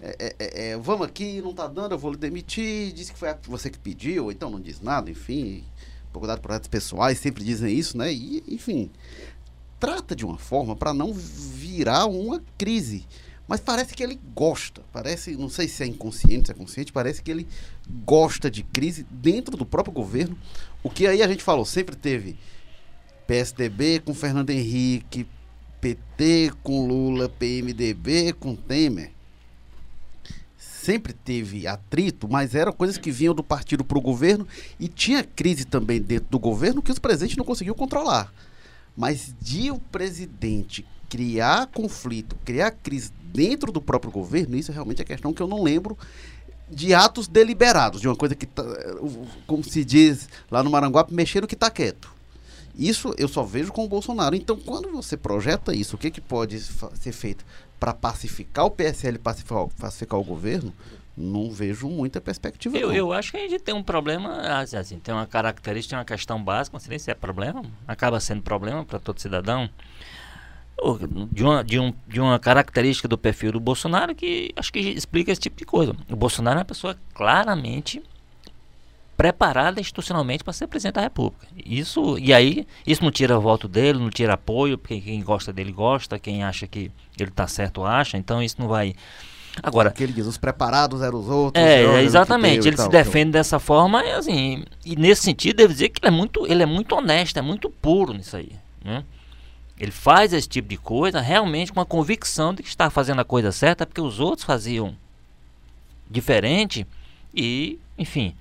é, 0.00 0.16
é, 0.18 0.36
é, 0.38 0.68
é, 0.70 0.76
vamos 0.76 1.06
aqui, 1.06 1.42
não 1.42 1.52
tá 1.52 1.66
dando, 1.66 1.92
eu 1.92 1.98
vou 1.98 2.12
lhe 2.12 2.16
demitir, 2.16 2.92
disse 2.92 3.12
que 3.12 3.18
foi 3.18 3.34
você 3.48 3.68
que 3.68 3.78
pediu, 3.78 4.24
ou 4.24 4.32
então 4.32 4.48
não 4.48 4.60
diz 4.60 4.80
nada, 4.80 5.10
enfim, 5.10 5.64
procurado 6.12 6.40
por 6.40 6.48
projetos 6.48 6.68
pessoais, 6.68 7.18
sempre 7.18 7.44
dizem 7.44 7.76
isso, 7.76 7.98
né? 7.98 8.12
E, 8.12 8.42
enfim, 8.46 8.90
trata 9.80 10.14
de 10.14 10.24
uma 10.24 10.38
forma 10.38 10.76
para 10.76 10.94
não 10.94 11.12
virar 11.12 12.06
uma 12.06 12.42
crise. 12.56 13.04
Mas 13.48 13.60
parece 13.60 13.94
que 13.94 14.02
ele 14.02 14.20
gosta, 14.34 14.82
parece, 14.92 15.34
não 15.34 15.48
sei 15.48 15.66
se 15.66 15.82
é 15.82 15.86
inconsciente, 15.86 16.46
se 16.48 16.52
é 16.52 16.54
consciente, 16.54 16.92
parece 16.92 17.22
que 17.22 17.30
ele 17.30 17.48
gosta 18.04 18.50
de 18.50 18.62
crise 18.62 19.06
dentro 19.10 19.56
do 19.56 19.64
próprio 19.64 19.92
governo. 19.92 20.36
O 20.82 20.90
que 20.90 21.06
aí 21.06 21.22
a 21.22 21.28
gente 21.28 21.42
falou, 21.42 21.64
sempre 21.64 21.96
teve 21.96 22.36
PSDB 23.26 24.00
com 24.00 24.12
Fernando 24.12 24.50
Henrique, 24.50 25.26
PT 25.80 26.52
com 26.62 26.86
Lula, 26.86 27.28
PMDB 27.28 28.34
com 28.34 28.54
Temer 28.54 29.17
sempre 30.88 31.12
teve 31.12 31.66
atrito, 31.66 32.26
mas 32.26 32.54
eram 32.54 32.72
coisas 32.72 32.96
que 32.96 33.10
vinham 33.10 33.34
do 33.34 33.42
partido 33.42 33.84
para 33.84 33.98
o 33.98 34.00
governo 34.00 34.48
e 34.80 34.88
tinha 34.88 35.22
crise 35.22 35.66
também 35.66 36.00
dentro 36.00 36.28
do 36.30 36.38
governo 36.38 36.80
que 36.80 36.90
os 36.90 36.98
presidentes 36.98 37.36
não 37.36 37.44
conseguiam 37.44 37.74
controlar. 37.74 38.32
Mas 38.96 39.34
de 39.38 39.70
o 39.70 39.78
presidente 39.78 40.86
criar 41.06 41.66
conflito, 41.66 42.34
criar 42.42 42.70
crise 42.70 43.12
dentro 43.22 43.70
do 43.70 43.82
próprio 43.82 44.10
governo, 44.10 44.56
isso 44.56 44.70
é 44.70 44.74
realmente 44.74 45.02
a 45.02 45.04
questão 45.04 45.30
que 45.30 45.42
eu 45.42 45.46
não 45.46 45.62
lembro 45.62 45.96
de 46.70 46.94
atos 46.94 47.28
deliberados, 47.28 48.00
de 48.00 48.08
uma 48.08 48.16
coisa 48.16 48.34
que, 48.34 48.46
tá, 48.46 48.64
como 49.46 49.62
se 49.62 49.84
diz 49.84 50.26
lá 50.50 50.62
no 50.62 50.70
Maranguape, 50.70 51.12
mexer 51.12 51.42
no 51.42 51.46
que 51.46 51.54
está 51.54 51.70
quieto. 51.70 52.10
Isso 52.78 53.12
eu 53.18 53.26
só 53.26 53.42
vejo 53.42 53.72
com 53.72 53.84
o 53.84 53.88
Bolsonaro. 53.88 54.36
Então, 54.36 54.56
quando 54.56 54.88
você 54.90 55.16
projeta 55.16 55.74
isso, 55.74 55.96
o 55.96 55.98
que, 55.98 56.10
que 56.10 56.20
pode 56.20 56.60
ser 56.60 57.12
feito 57.12 57.44
para 57.78 57.92
pacificar 57.92 58.66
o 58.66 58.70
PSL, 58.70 59.18
pacificar, 59.18 59.66
pacificar 59.78 60.20
o 60.20 60.24
governo, 60.24 60.72
não 61.16 61.50
vejo 61.50 61.88
muita 61.88 62.20
perspectiva. 62.20 62.78
Eu, 62.78 62.88
não. 62.88 62.94
eu 62.94 63.12
acho 63.12 63.32
que 63.32 63.36
a 63.36 63.48
gente 63.48 63.58
tem 63.58 63.74
um 63.74 63.82
problema, 63.82 64.60
assim, 64.60 64.98
tem 65.00 65.12
uma 65.12 65.26
característica, 65.26 65.96
uma 65.96 66.04
questão 66.04 66.42
básica, 66.42 66.76
não 66.76 66.80
sei 66.80 66.90
nem 66.90 66.98
se 66.98 67.10
é 67.10 67.14
problema, 67.14 67.62
acaba 67.86 68.20
sendo 68.20 68.42
problema 68.42 68.84
para 68.84 69.00
todo 69.00 69.20
cidadão, 69.20 69.68
de 71.32 71.42
uma, 71.42 71.64
de, 71.64 71.78
um, 71.80 71.92
de 72.06 72.20
uma 72.20 72.38
característica 72.38 73.08
do 73.08 73.18
perfil 73.18 73.50
do 73.50 73.58
Bolsonaro 73.58 74.14
que 74.14 74.52
acho 74.54 74.72
que 74.72 74.78
explica 74.78 75.32
esse 75.32 75.40
tipo 75.40 75.56
de 75.56 75.64
coisa. 75.64 75.94
O 76.08 76.14
Bolsonaro 76.14 76.58
é 76.58 76.60
uma 76.60 76.64
pessoa 76.64 76.96
claramente 77.12 78.00
preparada 79.18 79.80
institucionalmente 79.80 80.44
para 80.44 80.52
ser 80.52 80.68
presidente 80.68 80.94
da 80.94 81.00
República. 81.00 81.48
Isso 81.66 82.16
e 82.18 82.32
aí 82.32 82.64
isso 82.86 83.02
não 83.02 83.10
tira 83.10 83.36
voto 83.36 83.66
dele, 83.66 83.98
não 83.98 84.10
tira 84.10 84.34
apoio, 84.34 84.78
porque 84.78 85.00
quem 85.00 85.20
gosta 85.24 85.52
dele 85.52 85.72
gosta, 85.72 86.20
quem 86.20 86.44
acha 86.44 86.68
que 86.68 86.92
ele 87.18 87.28
está 87.28 87.48
certo 87.48 87.84
acha. 87.84 88.16
Então 88.16 88.40
isso 88.40 88.54
não 88.60 88.68
vai 88.68 88.94
Agora, 89.60 89.90
que 89.90 90.04
ele 90.04 90.12
diz, 90.12 90.24
os 90.24 90.38
preparados 90.38 91.02
eram 91.02 91.18
os 91.18 91.28
outros. 91.28 91.64
É, 91.64 92.00
exatamente. 92.04 92.68
Ele 92.68 92.76
se 92.76 92.88
defende 92.88 93.32
dessa 93.32 93.58
forma, 93.58 94.04
e, 94.04 94.12
assim, 94.12 94.64
e 94.84 94.94
nesse 94.94 95.22
sentido, 95.22 95.56
devo 95.56 95.72
dizer 95.72 95.88
que 95.88 95.98
ele 95.98 96.14
é 96.14 96.16
muito, 96.16 96.46
ele 96.46 96.62
é 96.62 96.66
muito 96.66 96.94
honesto, 96.94 97.38
é 97.38 97.42
muito 97.42 97.68
puro 97.68 98.12
nisso 98.12 98.36
aí. 98.36 98.52
Né? 98.84 99.02
Ele 99.76 99.90
faz 99.90 100.32
esse 100.32 100.48
tipo 100.48 100.68
de 100.68 100.76
coisa 100.76 101.20
realmente 101.20 101.72
com 101.72 101.80
a 101.80 101.84
convicção 101.84 102.54
de 102.54 102.62
que 102.62 102.68
está 102.68 102.88
fazendo 102.88 103.20
a 103.20 103.24
coisa 103.24 103.50
certa, 103.50 103.84
porque 103.84 104.00
os 104.00 104.20
outros 104.20 104.44
faziam 104.44 104.94
diferente 106.08 106.86
e, 107.34 107.80
enfim, 107.98 108.36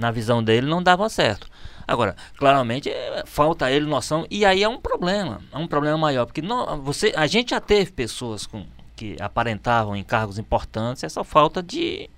na 0.00 0.10
visão 0.10 0.42
dele 0.42 0.66
não 0.66 0.82
dava 0.82 1.08
certo. 1.08 1.48
Agora, 1.86 2.16
claramente 2.36 2.88
é, 2.88 3.24
falta 3.26 3.66
a 3.66 3.70
ele 3.70 3.86
noção 3.86 4.26
e 4.30 4.44
aí 4.44 4.62
é 4.62 4.68
um 4.68 4.78
problema, 4.78 5.40
é 5.52 5.58
um 5.58 5.66
problema 5.66 5.98
maior, 5.98 6.24
porque 6.24 6.40
não, 6.40 6.80
você, 6.80 7.12
a 7.16 7.26
gente 7.26 7.50
já 7.50 7.60
teve 7.60 7.90
pessoas 7.90 8.46
com, 8.46 8.64
que 8.96 9.16
aparentavam 9.20 9.96
em 9.96 10.04
cargos 10.04 10.38
importantes 10.38 11.04
essa 11.04 11.24
falta 11.24 11.62
de, 11.62 12.08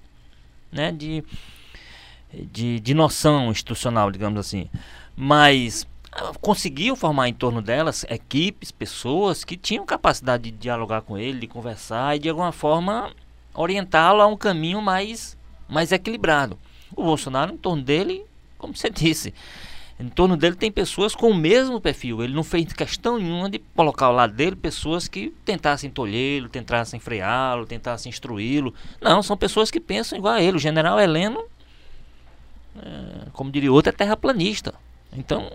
né, 0.70 0.92
de, 0.92 1.24
de, 2.32 2.80
de 2.80 2.94
noção 2.94 3.50
institucional, 3.50 4.10
digamos 4.10 4.38
assim. 4.38 4.68
Mas 5.16 5.86
conseguiu 6.40 6.94
formar 6.94 7.28
em 7.28 7.34
torno 7.34 7.62
delas 7.62 8.04
equipes, 8.08 8.70
pessoas 8.70 9.44
que 9.44 9.56
tinham 9.56 9.86
capacidade 9.86 10.50
de 10.50 10.50
dialogar 10.50 11.00
com 11.00 11.16
ele, 11.16 11.40
de 11.40 11.46
conversar 11.46 12.16
e 12.16 12.18
de 12.18 12.28
alguma 12.28 12.52
forma 12.52 13.10
orientá-lo 13.54 14.20
a 14.20 14.26
um 14.26 14.36
caminho 14.36 14.82
mais, 14.82 15.36
mais 15.68 15.92
equilibrado. 15.92 16.58
O 16.94 17.02
Bolsonaro, 17.02 17.52
em 17.52 17.56
torno 17.56 17.82
dele, 17.82 18.24
como 18.58 18.74
você 18.76 18.88
disse, 18.90 19.34
em 19.98 20.08
torno 20.08 20.36
dele 20.36 20.56
tem 20.56 20.70
pessoas 20.70 21.14
com 21.14 21.30
o 21.30 21.34
mesmo 21.34 21.80
perfil. 21.80 22.22
Ele 22.22 22.34
não 22.34 22.42
fez 22.42 22.72
questão 22.72 23.18
nenhuma 23.18 23.48
de 23.48 23.58
colocar 23.58 24.06
ao 24.06 24.12
lado 24.12 24.32
dele 24.32 24.56
pessoas 24.56 25.06
que 25.06 25.32
tentassem 25.44 25.90
tolhê-lo, 25.90 26.48
tentassem 26.48 26.98
freá-lo, 26.98 27.66
tentassem 27.66 28.10
instruí-lo. 28.10 28.74
Não, 29.00 29.22
são 29.22 29.36
pessoas 29.36 29.70
que 29.70 29.78
pensam 29.78 30.18
igual 30.18 30.34
a 30.34 30.42
ele. 30.42 30.56
O 30.56 30.60
general 30.60 30.98
Heleno, 30.98 31.44
é, 32.76 33.28
como 33.32 33.50
diria 33.50 33.72
outro, 33.72 33.90
é 33.90 33.92
terraplanista. 33.92 34.74
Então, 35.12 35.52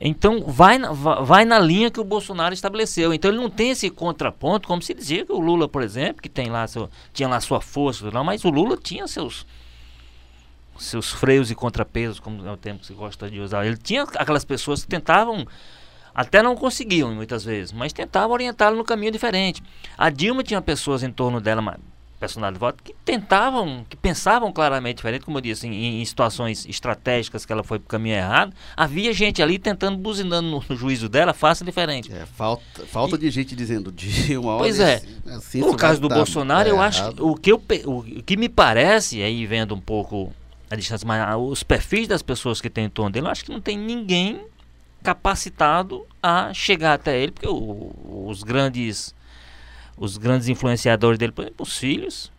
então 0.00 0.42
vai, 0.46 0.78
na, 0.78 0.90
vai 0.92 1.44
na 1.44 1.58
linha 1.58 1.90
que 1.90 2.00
o 2.00 2.04
Bolsonaro 2.04 2.54
estabeleceu. 2.54 3.14
Então 3.14 3.30
ele 3.30 3.38
não 3.38 3.50
tem 3.50 3.70
esse 3.70 3.88
contraponto, 3.88 4.66
como 4.66 4.82
se 4.82 4.94
dizia 4.94 5.24
que 5.24 5.32
o 5.32 5.38
Lula, 5.38 5.68
por 5.68 5.82
exemplo, 5.82 6.20
que 6.20 6.28
tem 6.28 6.50
lá 6.50 6.66
seu, 6.66 6.90
tinha 7.12 7.28
lá 7.28 7.40
sua 7.40 7.60
força, 7.60 8.10
mas 8.24 8.44
o 8.44 8.50
Lula 8.50 8.76
tinha 8.76 9.06
seus 9.06 9.46
seus 10.78 11.10
freios 11.10 11.50
e 11.50 11.54
contrapesos, 11.54 12.20
como 12.20 12.46
é 12.46 12.52
o 12.52 12.56
termo 12.56 12.80
que 12.80 12.86
você 12.86 12.94
gosta 12.94 13.30
de 13.30 13.40
usar. 13.40 13.66
Ele 13.66 13.76
tinha 13.76 14.02
aquelas 14.02 14.44
pessoas 14.44 14.82
que 14.82 14.88
tentavam, 14.88 15.46
até 16.14 16.42
não 16.42 16.56
conseguiam 16.56 17.14
muitas 17.14 17.44
vezes, 17.44 17.72
mas 17.72 17.92
tentavam 17.92 18.32
orientá-lo 18.32 18.76
no 18.76 18.84
caminho 18.84 19.12
diferente. 19.12 19.62
A 19.96 20.10
Dilma 20.10 20.42
tinha 20.42 20.60
pessoas 20.60 21.02
em 21.02 21.10
torno 21.10 21.40
dela, 21.40 21.62
personalidade 22.24 22.54
de 22.54 22.60
voto 22.60 22.82
que 22.82 22.94
tentavam, 23.04 23.84
que 23.88 23.96
pensavam 23.96 24.50
claramente 24.52 24.96
diferente, 24.96 25.24
como 25.24 25.38
eu 25.38 25.42
disse, 25.42 25.66
em, 25.66 26.00
em 26.00 26.04
situações 26.04 26.66
estratégicas 26.66 27.44
que 27.44 27.52
ela 27.52 27.62
foi 27.62 27.78
para 27.78 27.86
o 27.86 27.88
caminho 27.88 28.16
errado, 28.16 28.54
havia 28.76 29.12
gente 29.12 29.42
ali 29.42 29.58
tentando, 29.58 29.98
buzinando 29.98 30.48
no, 30.48 30.64
no 30.66 30.76
juízo 30.76 31.08
dela, 31.08 31.34
faça 31.34 31.64
diferente. 31.64 32.12
É, 32.12 32.24
falta 32.24 32.64
falta 32.86 33.16
e, 33.16 33.18
de 33.18 33.30
gente 33.30 33.54
dizendo 33.54 33.92
de 33.92 34.36
uma 34.38 34.52
hora. 34.52 34.62
Pois 34.62 34.80
é. 34.80 34.94
Assim, 34.94 35.30
assim 35.30 35.60
no 35.60 35.76
caso 35.76 36.00
do 36.00 36.08
Bolsonaro, 36.08 36.68
eu 36.68 36.80
acho 36.80 37.10
o 37.20 37.34
que, 37.34 37.52
eu, 37.52 37.62
o, 37.84 37.98
o 37.98 38.22
que 38.22 38.36
me 38.36 38.48
parece, 38.48 39.22
aí 39.22 39.44
vendo 39.46 39.74
um 39.74 39.80
pouco 39.80 40.32
a 40.74 40.76
distância, 40.76 41.06
mas 41.06 41.36
os 41.38 41.62
perfis 41.62 42.06
das 42.08 42.22
pessoas 42.22 42.60
que 42.60 42.68
tem 42.68 42.84
em 42.84 42.90
torno 42.90 43.10
dele, 43.10 43.26
eu 43.26 43.30
acho 43.30 43.44
que 43.44 43.50
não 43.50 43.60
tem 43.60 43.78
ninguém 43.78 44.40
capacitado 45.02 46.06
a 46.22 46.52
chegar 46.54 46.94
até 46.94 47.20
ele, 47.20 47.32
porque 47.32 47.48
o, 47.48 48.26
os 48.26 48.42
grandes 48.42 49.14
os 49.96 50.16
grandes 50.16 50.48
influenciadores 50.48 51.18
dele, 51.18 51.32
por 51.32 51.42
exemplo, 51.42 51.62
os 51.62 51.78
filhos, 51.78 52.32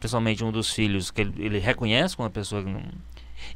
principalmente 0.00 0.44
um 0.44 0.50
dos 0.50 0.70
filhos 0.70 1.10
que 1.10 1.20
ele, 1.20 1.32
ele 1.38 1.58
reconhece 1.58 2.16
como 2.16 2.24
uma 2.24 2.32
pessoa 2.32 2.62
que 2.62 2.68
não. 2.68 2.82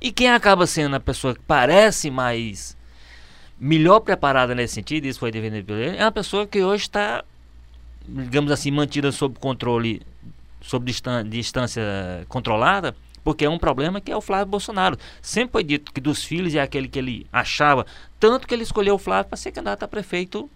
E 0.00 0.12
quem 0.12 0.30
acaba 0.30 0.66
sendo 0.66 0.94
a 0.94 1.00
pessoa 1.00 1.34
que 1.34 1.40
parece 1.40 2.10
mais 2.10 2.76
melhor 3.58 4.00
preparada 4.00 4.54
nesse 4.54 4.74
sentido, 4.74 5.06
isso 5.06 5.18
foi 5.18 5.30
defendido 5.30 5.66
por 5.66 5.76
ele, 5.76 5.96
é 5.96 6.04
uma 6.04 6.12
pessoa 6.12 6.46
que 6.46 6.62
hoje 6.62 6.84
está, 6.84 7.24
digamos 8.08 8.52
assim, 8.52 8.70
mantida 8.70 9.10
sob 9.10 9.38
controle, 9.38 10.02
sob 10.60 10.92
distância 11.28 11.82
controlada, 12.28 12.94
porque 13.22 13.44
é 13.44 13.50
um 13.50 13.58
problema 13.58 14.00
que 14.00 14.10
é 14.10 14.16
o 14.16 14.20
Flávio 14.20 14.46
Bolsonaro. 14.46 14.98
Sempre 15.20 15.52
foi 15.52 15.64
dito 15.64 15.92
que 15.92 16.00
dos 16.00 16.24
filhos 16.24 16.54
é 16.54 16.60
aquele 16.60 16.88
que 16.88 16.98
ele 16.98 17.26
achava, 17.32 17.86
tanto 18.18 18.46
que 18.46 18.54
ele 18.54 18.62
escolheu 18.62 18.94
o 18.94 18.98
Flávio 18.98 19.28
para 19.28 19.36
ser 19.36 19.52
candidato 19.52 19.82
a 19.82 19.88
prefeito 19.88 20.50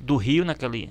do 0.00 0.16
Rio 0.16 0.44
naquele 0.44 0.90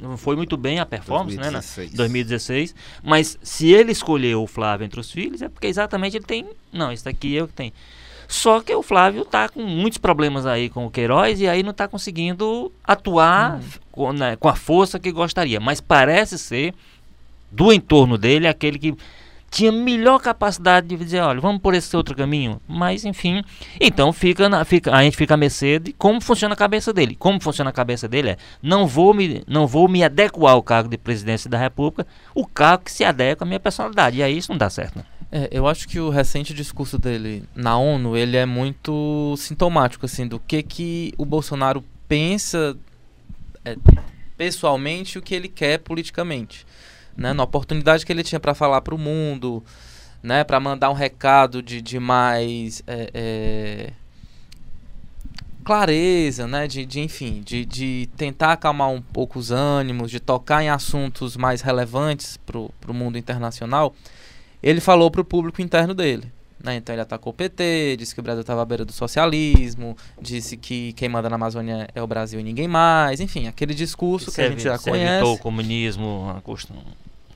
não 0.00 0.16
foi 0.16 0.36
muito 0.36 0.56
bem 0.56 0.78
a 0.78 0.86
performance, 0.86 1.36
2016. 1.36 1.90
né? 1.90 1.96
2016. 1.96 2.74
Mas 3.02 3.38
se 3.42 3.72
ele 3.72 3.90
escolheu 3.90 4.42
o 4.42 4.46
Flávio 4.46 4.84
entre 4.84 5.00
os 5.00 5.10
filhos, 5.10 5.42
é 5.42 5.48
porque 5.48 5.66
exatamente 5.66 6.16
ele 6.16 6.24
tem. 6.24 6.46
Não, 6.72 6.92
isso 6.92 7.08
aqui 7.08 7.36
é 7.36 7.42
o 7.42 7.48
que 7.48 7.54
tem. 7.54 7.72
Só 8.28 8.60
que 8.60 8.74
o 8.74 8.82
Flávio 8.82 9.22
está 9.22 9.48
com 9.48 9.62
muitos 9.62 9.98
problemas 9.98 10.44
aí 10.44 10.68
com 10.68 10.86
o 10.86 10.90
Queiroz 10.90 11.40
e 11.40 11.48
aí 11.48 11.62
não 11.62 11.70
está 11.70 11.88
conseguindo 11.88 12.70
atuar 12.84 13.58
hum. 13.58 13.62
com, 13.90 14.12
né, 14.12 14.36
com 14.36 14.48
a 14.48 14.54
força 14.54 14.98
que 14.98 15.10
gostaria. 15.10 15.58
Mas 15.58 15.80
parece 15.80 16.38
ser, 16.38 16.74
do 17.50 17.72
entorno 17.72 18.18
dele, 18.18 18.46
aquele 18.46 18.78
que 18.78 18.94
tinha 19.50 19.72
melhor 19.72 20.20
capacidade 20.20 20.88
de 20.88 20.96
dizer, 20.96 21.20
olha, 21.20 21.40
vamos 21.40 21.60
por 21.60 21.74
esse 21.74 21.96
outro 21.96 22.14
caminho. 22.14 22.60
Mas, 22.68 23.04
enfim, 23.04 23.42
então 23.80 24.12
fica, 24.12 24.48
na, 24.48 24.64
fica 24.64 24.94
a 24.94 25.02
gente 25.02 25.16
fica 25.16 25.34
a 25.34 25.36
mercê 25.36 25.78
de 25.78 25.92
como 25.92 26.20
funciona 26.20 26.54
a 26.54 26.56
cabeça 26.56 26.92
dele. 26.92 27.16
Como 27.16 27.40
funciona 27.40 27.70
a 27.70 27.72
cabeça 27.72 28.06
dele 28.06 28.30
é, 28.30 28.36
não 28.62 28.86
vou 28.86 29.14
me, 29.14 29.42
não 29.46 29.66
vou 29.66 29.88
me 29.88 30.04
adequar 30.04 30.52
ao 30.52 30.62
cargo 30.62 30.88
de 30.88 30.98
presidência 30.98 31.48
da 31.48 31.58
república, 31.58 32.06
o 32.34 32.46
cargo 32.46 32.84
que 32.84 32.92
se 32.92 33.04
adequa 33.04 33.44
à 33.44 33.46
minha 33.46 33.60
personalidade. 33.60 34.18
E 34.18 34.22
aí 34.22 34.36
isso 34.36 34.50
não 34.50 34.58
dá 34.58 34.68
certo. 34.68 34.96
Né? 34.96 35.04
É, 35.30 35.48
eu 35.50 35.66
acho 35.66 35.88
que 35.88 35.98
o 35.98 36.10
recente 36.10 36.52
discurso 36.54 36.98
dele 36.98 37.44
na 37.54 37.76
ONU, 37.76 38.16
ele 38.16 38.36
é 38.36 38.46
muito 38.46 39.34
sintomático, 39.36 40.06
assim, 40.06 40.26
do 40.26 40.38
que 40.38 40.62
que 40.62 41.14
o 41.18 41.24
Bolsonaro 41.24 41.84
pensa 42.06 42.76
é, 43.64 43.76
pessoalmente 44.36 45.18
o 45.18 45.22
que 45.22 45.34
ele 45.34 45.48
quer 45.48 45.78
politicamente 45.78 46.66
né, 47.18 47.32
na 47.32 47.42
oportunidade 47.42 48.06
que 48.06 48.12
ele 48.12 48.22
tinha 48.22 48.38
para 48.38 48.54
falar 48.54 48.80
para 48.80 48.94
o 48.94 48.98
mundo, 48.98 49.62
né, 50.22 50.44
para 50.44 50.60
mandar 50.60 50.88
um 50.88 50.94
recado 50.94 51.60
de, 51.60 51.82
de 51.82 51.98
mais 51.98 52.80
é, 52.86 53.10
é, 53.12 53.92
clareza, 55.64 56.46
né, 56.46 56.68
de, 56.68 56.86
de 56.86 57.00
enfim, 57.00 57.42
de, 57.44 57.64
de 57.64 58.08
tentar 58.16 58.52
acalmar 58.52 58.88
um 58.88 59.02
pouco 59.02 59.38
os 59.38 59.50
ânimos, 59.50 60.12
de 60.12 60.20
tocar 60.20 60.62
em 60.62 60.70
assuntos 60.70 61.36
mais 61.36 61.60
relevantes 61.60 62.36
para 62.36 62.56
o 62.56 62.94
mundo 62.94 63.18
internacional, 63.18 63.92
ele 64.62 64.80
falou 64.80 65.10
para 65.10 65.20
o 65.20 65.24
público 65.24 65.60
interno 65.60 65.94
dele. 65.94 66.32
Né? 66.62 66.76
Então 66.76 66.92
ele 66.92 67.02
atacou 67.02 67.32
o 67.32 67.34
PT, 67.34 67.96
disse 67.98 68.12
que 68.12 68.20
o 68.20 68.22
Brasil 68.22 68.40
estava 68.40 68.62
à 68.62 68.64
beira 68.64 68.84
do 68.84 68.92
socialismo, 68.92 69.96
disse 70.20 70.56
que 70.56 70.92
quem 70.94 71.08
manda 71.08 71.28
na 71.28 71.36
Amazônia 71.36 71.88
é 71.94 72.02
o 72.02 72.06
Brasil 72.06 72.40
e 72.40 72.42
ninguém 72.42 72.66
mais, 72.66 73.20
enfim, 73.20 73.46
aquele 73.46 73.74
discurso 73.74 74.32
que 74.32 74.40
a 74.40 74.48
gente 74.50 74.62
já 74.62 74.76
conhece. 74.76 75.24
o 75.24 75.38
comunismo 75.38 76.34
a 76.36 76.40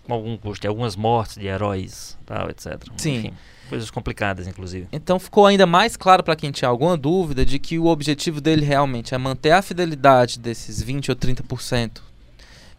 com 0.04 0.12
algum 0.12 0.36
custo, 0.36 0.66
algumas 0.66 0.96
mortes 0.96 1.36
de 1.36 1.46
heróis, 1.46 2.18
tal, 2.26 2.50
etc. 2.50 2.82
Sim. 2.96 3.18
Enfim, 3.18 3.34
coisas 3.68 3.90
complicadas, 3.90 4.46
inclusive. 4.46 4.88
Então 4.92 5.18
ficou 5.18 5.46
ainda 5.46 5.66
mais 5.66 5.96
claro 5.96 6.22
para 6.22 6.36
quem 6.36 6.50
tinha 6.50 6.68
alguma 6.68 6.96
dúvida 6.96 7.44
de 7.44 7.58
que 7.58 7.78
o 7.78 7.86
objetivo 7.86 8.40
dele 8.40 8.64
realmente 8.64 9.14
é 9.14 9.18
manter 9.18 9.52
a 9.52 9.62
fidelidade 9.62 10.38
desses 10.38 10.82
20 10.82 11.10
ou 11.10 11.16
30% 11.16 12.00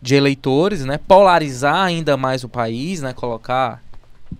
de 0.01 0.15
eleitores, 0.15 0.83
né, 0.83 0.97
polarizar 0.97 1.77
ainda 1.77 2.17
mais 2.17 2.43
o 2.43 2.49
país, 2.49 3.01
né, 3.01 3.13
colocar 3.13 3.81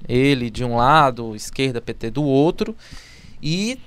ele 0.10 0.50
de 0.50 0.66
um 0.66 0.76
lado, 0.76 1.34
esquerda, 1.36 1.80
PT 1.80 2.12
do 2.12 2.24
outro, 2.24 2.76
e 3.42 3.80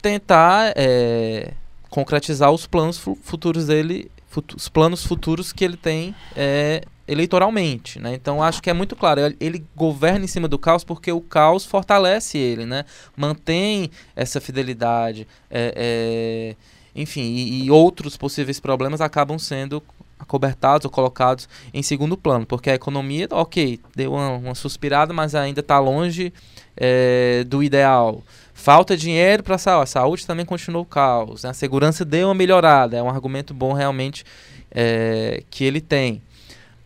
tentar 0.00 0.72
é, 0.76 1.52
concretizar 1.88 2.52
os 2.52 2.66
planos 2.66 2.96
futuros 3.22 3.66
dele, 3.66 4.10
os 4.56 4.68
planos 4.68 5.04
futuros 5.04 5.52
que 5.52 5.64
ele 5.64 5.76
tem 5.76 6.14
é, 6.36 6.84
eleitoralmente, 7.10 7.98
né? 7.98 8.14
Então 8.14 8.40
acho 8.40 8.62
que 8.62 8.70
é 8.70 8.72
muito 8.72 8.94
claro, 8.94 9.20
ele 9.40 9.64
governa 9.74 10.24
em 10.24 10.28
cima 10.28 10.46
do 10.46 10.56
caos 10.56 10.84
porque 10.84 11.10
o 11.10 11.20
caos 11.20 11.66
fortalece 11.66 12.38
ele, 12.38 12.64
né? 12.64 12.84
Mantém 13.16 13.90
essa 14.14 14.40
fidelidade, 14.40 15.26
é, 15.50 15.74
é, 15.76 16.56
enfim, 16.94 17.22
e, 17.22 17.64
e, 17.64 17.70
outros 17.70 18.16
possíveis 18.16 18.60
problemas 18.60 19.00
acabam 19.00 19.40
sendo 19.40 19.82
acobertados 20.20 20.84
ou 20.84 20.90
colocados 20.90 21.48
em 21.74 21.82
segundo 21.82 22.16
plano, 22.16 22.46
porque 22.46 22.70
a 22.70 22.74
economia, 22.74 23.26
ok, 23.32 23.80
deu 23.96 24.12
uma, 24.12 24.30
uma 24.36 24.54
suspirada, 24.54 25.12
mas 25.12 25.34
ainda 25.34 25.60
está 25.60 25.80
longe 25.80 26.32
é, 26.76 27.42
do 27.44 27.60
ideal. 27.60 28.22
Falta 28.54 28.96
dinheiro 28.96 29.42
para 29.42 29.56
a 29.56 29.58
saúde, 29.58 29.82
a 29.82 29.86
saúde 29.86 30.26
também 30.26 30.46
continuou 30.46 30.84
o 30.84 30.86
caos, 30.86 31.42
né? 31.42 31.50
a 31.50 31.54
segurança 31.54 32.04
deu 32.04 32.28
uma 32.28 32.34
melhorada, 32.34 32.96
é 32.96 33.02
um 33.02 33.08
argumento 33.08 33.52
bom 33.52 33.72
realmente 33.72 34.24
é, 34.70 35.42
que 35.50 35.64
ele 35.64 35.80
tem. 35.80 36.22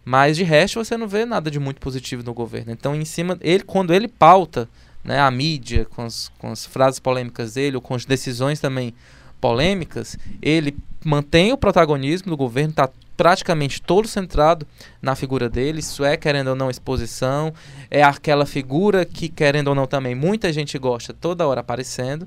Mas 0.05 0.37
de 0.37 0.45
resto 0.45 0.85
você 0.85 0.97
não 0.97 1.09
vê 1.09 1.25
nada 1.25 1.51
de 1.51 1.59
muito 1.59 1.81
positivo 1.81 2.23
no 2.23 2.35
governo. 2.35 2.73
Então, 2.73 2.95
em 2.95 3.05
cima, 3.05 3.39
ele, 3.41 3.63
quando 3.65 3.95
ele 3.95 4.07
pauta 4.07 4.69
né, 5.03 5.19
a 5.21 5.31
mídia 5.31 5.87
com 5.87 6.03
as, 6.03 6.31
com 6.39 6.51
as 6.51 6.67
frases 6.67 7.01
polêmicas 7.01 7.55
dele, 7.55 7.77
ou 7.77 7.83
com 7.83 7.95
as 7.95 8.05
decisões 8.05 8.61
também 8.61 8.95
polêmicas, 9.41 10.19
ele 10.41 10.77
mantém 11.05 11.53
o 11.53 11.59
protagonismo 11.59 12.31
do 12.31 12.37
governo, 12.37 12.71
está 12.71 12.89
praticamente 13.17 13.81
todo 13.81 14.09
centrado 14.09 14.67
na 15.01 15.15
figura 15.15 15.49
dele. 15.49 15.81
Isso 15.81 16.05
é, 16.05 16.17
querendo 16.17 16.49
ou 16.49 16.57
não, 16.57 16.71
exposição. 16.71 17.53
É 17.91 18.03
aquela 18.03 18.47
figura 18.47 19.05
que, 19.05 19.29
querendo 19.29 19.69
ou 19.69 19.75
não, 19.75 19.87
também 19.87 20.15
muita 20.15 20.53
gente 20.53 20.79
gosta 20.79 21.13
toda 21.13 21.47
hora 21.47 21.61
aparecendo. 21.61 22.27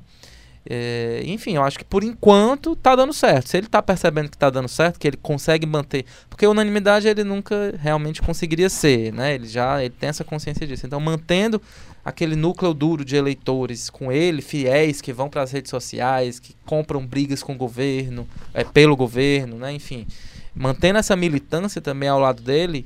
É, 0.69 1.21
enfim, 1.25 1.56
eu 1.56 1.63
acho 1.63 1.77
que 1.77 1.86
por 1.86 2.03
enquanto 2.03 2.75
tá 2.75 2.93
dando 2.93 3.13
certo. 3.13 3.47
Se 3.47 3.58
ele 3.58 3.67
tá 3.67 3.82
percebendo 3.82 4.30
que 4.30 4.38
tá 4.38 4.49
dando 4.49 4.67
certo, 4.67 4.99
que 4.99 5.08
ele 5.08 5.17
consegue 5.17 5.65
manter. 5.65 6.06
Porque 6.30 6.45
unanimidade 6.45 7.08
ele 7.08 7.23
nunca 7.23 7.73
realmente 7.80 8.21
conseguiria 8.21 8.69
ser, 8.69 9.13
né? 9.13 9.36
Ele 9.36 9.47
já 9.47 9.82
ele 9.82 9.93
tem 9.97 10.10
essa 10.10 10.25
consciência 10.25 10.67
disso. 10.67 10.86
Então, 10.86 10.99
mantendo 10.99 11.62
aquele 12.03 12.36
núcleo 12.36 12.73
duro 12.73 13.06
de 13.06 13.15
eleitores 13.15 13.89
com 13.89 14.12
ele, 14.12 14.41
fiéis, 14.41 15.01
que 15.01 15.13
vão 15.13 15.30
para 15.30 15.41
as 15.41 15.51
redes 15.51 15.69
sociais, 15.69 16.38
que 16.38 16.53
compram 16.65 17.06
brigas 17.06 17.41
com 17.41 17.53
o 17.53 17.58
governo, 17.58 18.27
é, 18.53 18.65
pelo 18.65 18.95
governo, 18.95 19.58
né? 19.58 19.71
Enfim, 19.71 20.06
mantendo 20.53 20.99
essa 20.99 21.15
militância 21.15 21.82
também 21.82 22.10
ao 22.10 22.19
lado 22.19 22.41
dele. 22.41 22.86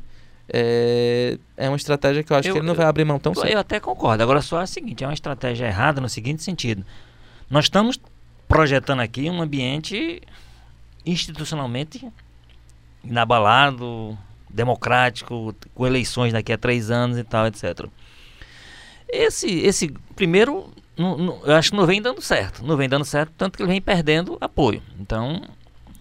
É, 0.54 1.38
é 1.56 1.68
uma 1.68 1.78
estratégia 1.78 2.22
que 2.24 2.32
eu 2.32 2.38
acho 2.38 2.50
eu, 2.50 2.54
que 2.54 2.60
ele 2.60 2.68
não 2.68 2.76
vai 2.76 2.86
abrir 2.86 3.06
mão 3.06 3.18
tão 3.18 3.34
cedo. 3.34 3.48
Eu 3.48 3.60
até 3.60 3.80
concordo. 3.80 4.22
Agora, 4.22 4.42
só 4.42 4.60
é 4.60 4.66
o 4.66 4.68
seguinte: 4.68 5.04
é 5.04 5.08
uma 5.08 5.14
estratégia 5.14 5.66
errada 5.66 6.00
no 6.00 6.10
seguinte 6.10 6.44
sentido 6.44 6.86
nós 7.52 7.66
estamos 7.66 8.00
projetando 8.48 9.02
aqui 9.02 9.30
um 9.30 9.42
ambiente 9.42 10.22
institucionalmente 11.06 12.08
inabalado, 13.04 14.18
democrático, 14.50 15.54
com 15.76 15.86
eleições 15.86 16.32
daqui 16.32 16.54
a 16.54 16.58
três 16.58 16.90
anos 16.90 17.18
e 17.18 17.24
tal, 17.24 17.48
etc. 17.48 17.86
Esse, 19.10 19.50
esse 19.60 19.94
primeiro, 20.16 20.72
não, 20.98 21.18
não, 21.18 21.42
eu 21.44 21.56
acho 21.56 21.72
que 21.72 21.78
não 21.78 21.86
vem 21.86 22.02
dando 22.02 22.22
certo. 22.22 22.64
Não 22.64 22.78
vem 22.78 22.88
dando 22.88 23.04
certo, 23.04 23.34
tanto 23.38 23.58
que 23.58 23.64
ele 23.64 23.72
vem 23.72 23.82
perdendo 23.82 24.38
apoio. 24.40 24.82
Então, 24.98 25.42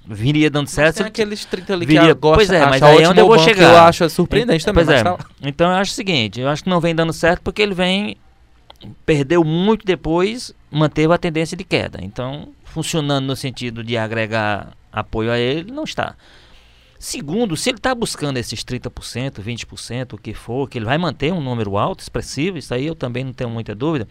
viria 0.07 0.51
dando 0.51 0.69
certo. 0.69 0.99
Tem 0.99 1.07
aqueles 1.07 1.45
30 1.45 1.73
ali 1.73 1.87
viria, 1.87 2.15
que 2.15 2.21
pois 2.21 2.51
é, 2.51 2.65
mas 2.67 2.83
aí 2.83 3.03
é 3.03 3.09
onde 3.09 3.21
eu 3.21 3.27
vou 3.27 3.39
chegar. 3.39 3.73
eu 3.73 3.81
acho 3.81 4.09
surpreendente 4.09 4.65
também. 4.65 4.85
Pois 4.85 4.99
é. 4.99 5.03
Tá... 5.03 5.19
Então 5.43 5.71
eu 5.71 5.77
acho 5.77 5.93
o 5.93 5.95
seguinte, 5.95 6.41
eu 6.41 6.49
acho 6.49 6.63
que 6.63 6.71
não 6.71 6.81
vem 6.81 6.95
dando 6.95 7.13
certo 7.13 7.43
porque 7.43 7.61
ele 7.61 7.75
vem 7.75 8.17
perdeu 9.05 9.45
muito 9.45 9.85
depois, 9.85 10.55
manteve 10.71 11.13
a 11.13 11.19
tendência 11.19 11.57
de 11.57 11.65
queda. 11.65 11.99
Então, 12.03 12.49
funcionando 12.65 13.27
no 13.27 13.37
sentido 13.37 13.83
de 13.83 13.97
agregar 13.97 14.73
apoio 14.93 15.31
a 15.31 15.39
ele, 15.39 15.71
não 15.71 15.85
está. 15.85 16.17
Segundo, 16.99 17.57
se 17.57 17.71
ele 17.71 17.79
está 17.79 17.95
buscando 17.95 18.37
esses 18.37 18.63
30%, 18.63 19.43
20%, 19.43 20.13
o 20.13 20.19
que 20.19 20.35
for, 20.35 20.69
que 20.69 20.77
ele 20.79 20.85
vai 20.85 20.99
manter 20.99 21.33
um 21.33 21.41
número 21.41 21.79
alto, 21.79 22.01
expressivo, 22.01 22.59
isso 22.59 22.75
aí 22.75 22.87
eu 22.87 22.95
também 22.95 23.25
não 23.25 23.33
tenho 23.33 23.49
muita 23.49 23.75
dúvida, 23.75 24.07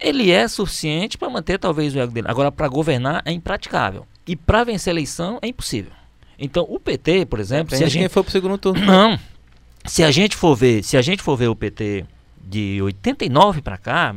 ele 0.00 0.32
é 0.32 0.48
suficiente 0.48 1.16
para 1.16 1.30
manter 1.30 1.58
talvez 1.58 1.94
o 1.94 2.00
ego 2.00 2.12
dele. 2.12 2.26
Agora, 2.28 2.50
para 2.50 2.66
governar 2.66 3.22
é 3.24 3.30
impraticável. 3.30 4.06
E 4.26 4.34
para 4.34 4.64
vencer 4.64 4.90
a 4.90 4.94
eleição 4.94 5.38
é 5.40 5.46
impossível. 5.46 5.92
Então, 6.36 6.66
o 6.68 6.80
PT, 6.80 7.26
por 7.26 7.38
exemplo. 7.38 7.76
se 7.76 7.84
a 7.84 7.88
gente... 7.88 8.00
quem 8.00 8.08
foi 8.08 8.22
para 8.22 8.30
o 8.30 8.32
segundo 8.32 8.58
turno. 8.58 8.84
Não. 8.84 9.18
se 9.86 10.02
a 10.02 10.10
gente 10.10 10.34
for 10.34 10.56
ver, 10.56 10.82
se 10.82 10.96
a 10.96 11.02
gente 11.02 11.22
for 11.22 11.36
ver 11.36 11.46
o 11.46 11.54
PT 11.54 12.04
de 12.42 12.80
89 12.82 13.62
para 13.62 13.78
cá, 13.78 14.14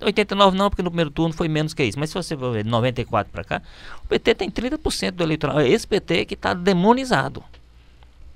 89 0.00 0.56
não, 0.56 0.68
porque 0.68 0.82
no 0.82 0.90
primeiro 0.90 1.10
turno 1.10 1.34
foi 1.34 1.48
menos 1.48 1.74
que 1.74 1.84
isso, 1.84 1.98
mas 1.98 2.10
se 2.10 2.14
você 2.14 2.34
ver 2.34 2.64
de 2.64 2.70
94 2.70 3.32
para 3.32 3.44
cá, 3.44 3.62
o 4.04 4.08
PT 4.08 4.34
tem 4.34 4.50
30% 4.50 5.12
do 5.12 5.22
eleitoral. 5.22 5.60
É 5.60 5.68
esse 5.68 5.86
PT 5.86 6.24
que 6.24 6.34
está 6.34 6.54
demonizado. 6.54 7.42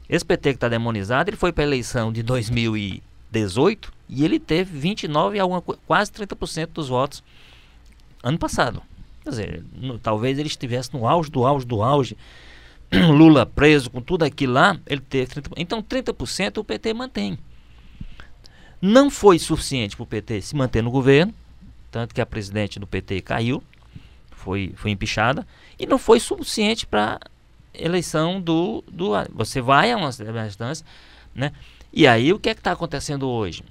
Esse 0.09 0.25
PT 0.25 0.51
que 0.51 0.57
está 0.57 0.69
demonizado, 0.69 1.31
ele 1.31 1.37
foi 1.37 1.53
para 1.53 1.65
a 1.65 1.67
eleição 1.67 2.13
de 2.13 2.23
2018 2.23 3.93
e 4.09 4.25
ele 4.25 4.39
teve 4.39 4.79
29 4.79 5.41
a 5.41 5.45
quase 5.87 6.13
30% 6.13 6.69
dos 6.69 6.89
votos 6.89 7.25
ano 8.23 8.39
passado. 8.39 8.83
Quer 9.25 9.31
dizer, 9.31 9.65
no, 9.75 9.99
talvez 9.99 10.39
ele 10.39 10.47
estivesse 10.47 10.95
no 10.95 11.09
auge 11.09 11.31
do 11.31 11.45
auge 11.45 11.67
do 11.67 11.83
auge. 11.83 12.17
Lula 12.93 13.45
preso 13.45 13.91
com 13.91 14.01
tudo 14.01 14.25
aquilo 14.25 14.53
lá, 14.53 14.79
ele 14.87 15.01
teve 15.01 15.27
30%. 15.27 15.53
Então 15.57 15.83
30% 15.83 16.59
o 16.59 16.65
PT 16.65 16.95
mantém. 16.95 17.37
Não 18.81 19.11
foi 19.11 19.39
suficiente 19.39 19.97
para 19.97 20.03
o 20.03 20.07
PT 20.07 20.43
se 20.43 20.57
manter 20.57 20.83
no 20.83 20.91
governo, 20.91 21.33
tanto 21.91 22.15
que 22.15 22.21
a 22.21 22.27
presidente 22.27 22.79
do 22.79 22.87
PT 22.87 23.23
caiu, 23.23 23.63
foi, 24.31 24.73
foi 24.77 24.91
empichada, 24.91 25.47
e 25.79 25.87
não 25.87 25.99
foi 25.99 26.21
suficiente 26.21 26.87
para 26.87 27.19
eleição 27.75 28.41
do, 28.41 28.85
do. 28.91 29.13
Você 29.35 29.61
vai 29.61 29.93
a 29.93 29.97
uma 29.97 30.09
instância, 30.47 30.85
né? 31.35 31.53
E 31.93 32.07
aí 32.07 32.33
o 32.33 32.39
que 32.39 32.49
é 32.49 32.55
que 32.55 32.61
está 32.61 32.73
acontecendo 32.73 33.29
hoje? 33.29 33.63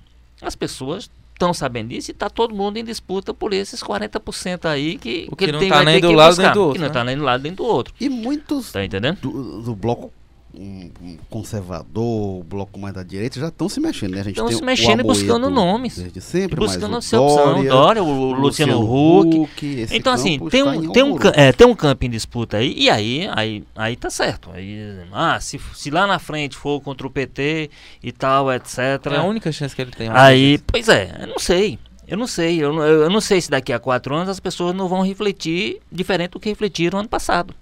As 0.41 0.55
pessoas 0.55 1.09
estão 1.33 1.53
sabendo 1.53 1.89
disso 1.89 2.11
e 2.11 2.13
está 2.13 2.29
todo 2.29 2.55
mundo 2.55 2.77
em 2.77 2.83
disputa 2.83 3.33
por 3.33 3.53
esses 3.53 3.81
40% 3.83 4.65
aí 4.65 4.97
que, 4.97 5.27
o 5.29 5.35
que, 5.35 5.45
que 5.45 5.51
não 5.51 5.59
tem, 5.59 5.67
está 5.67 5.83
nem 5.83 5.99
do 5.99 6.11
lado 6.11 6.29
buscar, 6.29 6.43
nem 6.43 6.53
do 6.53 6.61
outro. 6.61 6.73
Que 6.73 6.79
não 6.79 6.87
está 6.87 7.03
né? 7.03 7.11
nem 7.11 7.17
do 7.17 7.23
lado 7.23 7.43
nem 7.43 7.53
do 7.53 7.63
outro. 7.63 7.93
E 7.99 8.09
muitos 8.09 8.71
Tá 8.71 8.83
entendendo? 8.83 9.19
do, 9.21 9.61
do 9.61 9.75
bloco 9.75 10.11
um, 10.57 10.91
um 11.01 11.17
conservador, 11.29 12.39
o 12.39 12.43
bloco 12.43 12.79
mais 12.79 12.93
da 12.93 13.03
direita, 13.03 13.39
já 13.39 13.47
estão 13.47 13.67
se 13.69 13.79
mexendo, 13.79 14.11
né? 14.11 14.21
A 14.21 14.23
gente 14.23 14.33
Estão 14.33 14.51
se 14.51 14.63
mexendo 14.63 14.99
e 15.01 15.03
buscando 15.03 15.49
nomes. 15.49 15.97
Desde 15.97 16.21
sempre, 16.21 16.55
buscando 16.55 16.91
mas 16.91 16.93
a 16.93 16.97
o 16.97 17.01
sua 17.01 17.21
opção. 17.21 17.53
Dória, 17.53 17.69
Dória, 17.69 18.03
o, 18.03 18.31
Luciano 18.33 18.81
Huck. 18.81 19.49
esse 19.81 19.95
Então, 19.95 20.13
assim, 20.13 20.39
tem 20.49 20.63
um, 20.63 20.73
em 20.73 20.91
tem, 20.91 21.03
um, 21.03 21.17
é, 21.33 21.51
tem 21.51 21.67
um 21.67 21.75
campo 21.75 22.05
em 22.05 22.09
disputa 22.09 22.57
aí, 22.57 22.73
e 22.77 22.89
aí, 22.89 23.27
aí, 23.33 23.63
aí 23.75 23.95
tá 23.95 24.09
certo. 24.09 24.49
Aí, 24.53 24.77
ah, 25.11 25.39
se, 25.39 25.59
se 25.73 25.89
lá 25.89 26.07
na 26.07 26.19
frente 26.19 26.55
for 26.55 26.81
contra 26.81 27.05
o 27.05 27.09
PT 27.09 27.69
e 28.03 28.11
tal, 28.11 28.51
etc. 28.51 28.77
É 29.11 29.17
a 29.17 29.23
única 29.23 29.51
chance 29.51 29.75
que 29.75 29.81
ele 29.81 29.91
tem. 29.91 30.09
Aí, 30.11 30.59
pois 30.67 30.87
é, 30.89 31.15
eu 31.21 31.27
não 31.27 31.39
sei. 31.39 31.79
Eu 32.07 32.17
não 32.17 32.27
sei. 32.27 32.63
Eu, 32.63 32.71
não- 32.73 32.83
eu, 32.83 33.01
eu 33.03 33.09
não 33.09 33.19
sei 33.21 33.41
se 33.41 33.49
daqui 33.49 33.73
a 33.73 33.79
quatro 33.79 34.15
anos 34.15 34.29
as 34.29 34.39
pessoas 34.39 34.75
não 34.75 34.87
vão 34.87 35.01
refletir 35.01 35.79
diferente 35.91 36.31
do 36.31 36.39
que 36.39 36.49
refletiram 36.49 36.99
ano 36.99 37.09
passado. 37.09 37.53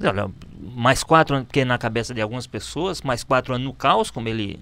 Olha, 0.00 0.30
mais 0.74 1.02
quatro 1.02 1.34
anos, 1.34 1.46
porque 1.46 1.64
na 1.64 1.78
cabeça 1.78 2.14
de 2.14 2.20
algumas 2.20 2.46
pessoas, 2.46 3.02
mais 3.02 3.24
quatro 3.24 3.54
anos 3.54 3.66
no 3.66 3.72
caos, 3.72 4.10
como 4.10 4.28
ele. 4.28 4.60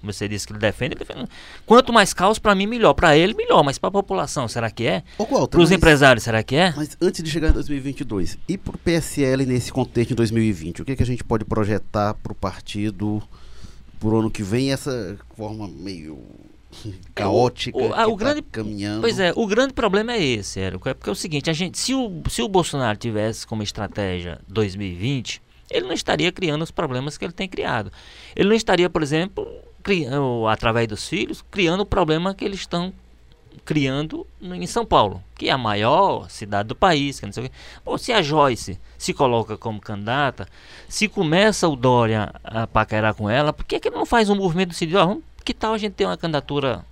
como 0.00 0.12
Você 0.12 0.28
disse 0.28 0.46
que 0.46 0.52
ele 0.52 0.60
defende, 0.60 0.94
ele 0.94 1.04
defende. 1.04 1.28
Quanto 1.66 1.92
mais 1.92 2.12
caos, 2.12 2.38
para 2.38 2.54
mim, 2.54 2.66
melhor. 2.66 2.94
Para 2.94 3.16
ele, 3.16 3.34
melhor. 3.34 3.62
Mas 3.62 3.78
para 3.78 3.88
a 3.88 3.92
população, 3.92 4.48
será 4.48 4.70
que 4.70 4.86
é? 4.86 5.02
Para 5.50 5.60
os 5.60 5.70
empresários, 5.70 6.24
será 6.24 6.42
que 6.42 6.56
é? 6.56 6.72
Mas 6.76 6.96
antes 7.00 7.22
de 7.22 7.30
chegar 7.30 7.50
em 7.50 7.52
2022, 7.52 8.38
e 8.48 8.58
para 8.58 8.74
o 8.74 8.78
PSL 8.78 9.46
nesse 9.46 9.72
contexto 9.72 10.12
em 10.12 10.16
2020, 10.16 10.82
o 10.82 10.84
que, 10.84 10.96
que 10.96 11.02
a 11.02 11.06
gente 11.06 11.24
pode 11.24 11.44
projetar 11.44 12.14
para 12.14 12.32
o 12.32 12.34
partido 12.34 13.22
pro 13.98 14.18
ano 14.18 14.30
que 14.30 14.42
vem, 14.42 14.72
essa 14.72 15.18
forma 15.36 15.68
meio 15.68 16.18
caótica 17.14 17.76
o- 17.76 17.92
a- 17.94 18.06
o 18.06 18.16
tá 18.16 18.24
grande- 18.24 18.42
caminhando? 18.42 19.00
Pois 19.00 19.18
é, 19.18 19.32
o 19.34 19.46
grande 19.46 19.72
problema 19.74 20.12
é 20.12 20.22
esse, 20.22 20.60
Érico. 20.60 20.88
É 20.88 20.94
porque 20.94 21.08
é 21.10 21.12
o 21.12 21.16
seguinte, 21.16 21.50
a 21.50 21.52
gente, 21.52 21.78
se, 21.78 21.94
o, 21.94 22.22
se 22.28 22.42
o 22.42 22.48
Bolsonaro 22.48 22.96
tivesse 22.98 23.46
como 23.46 23.62
estratégia 23.62 24.38
2020, 24.48 25.42
ele 25.70 25.86
não 25.86 25.92
estaria 25.94 26.30
criando 26.32 26.62
os 26.62 26.70
problemas 26.70 27.16
que 27.18 27.24
ele 27.24 27.32
tem 27.32 27.48
criado. 27.48 27.92
Ele 28.34 28.48
não 28.48 28.56
estaria, 28.56 28.88
por 28.90 29.02
exemplo, 29.02 29.46
criando, 29.82 30.46
através 30.48 30.88
dos 30.88 31.08
filhos, 31.08 31.44
criando 31.50 31.80
o 31.82 31.86
problema 31.86 32.34
que 32.34 32.44
eles 32.44 32.60
estão 32.60 32.92
criando 33.64 34.26
em 34.40 34.66
São 34.66 34.86
Paulo, 34.86 35.22
que 35.36 35.48
é 35.48 35.52
a 35.52 35.58
maior 35.58 36.28
cidade 36.30 36.68
do 36.68 36.74
país. 36.74 37.20
Que 37.20 37.26
não 37.26 37.32
sei 37.32 37.44
o 37.44 37.48
quê. 37.50 37.54
Se 37.98 38.12
a 38.12 38.22
Joyce 38.22 38.78
se 38.96 39.12
coloca 39.12 39.56
como 39.56 39.80
candidata, 39.80 40.48
se 40.88 41.08
começa 41.08 41.68
o 41.68 41.76
Dória 41.76 42.32
a 42.42 42.66
paquerar 42.66 43.14
com 43.14 43.28
ela, 43.28 43.52
por 43.52 43.64
que, 43.64 43.78
que 43.78 43.88
ele 43.88 43.96
não 43.96 44.06
faz 44.06 44.28
um 44.30 44.34
movimento 44.36 44.74
de 44.74 44.96
ó, 44.96 45.06
vamos- 45.06 45.24
que 45.44 45.54
tal 45.54 45.74
a 45.74 45.78
gente 45.78 45.92
ter 45.94 46.04
uma 46.06 46.16
candidatura 46.16 46.84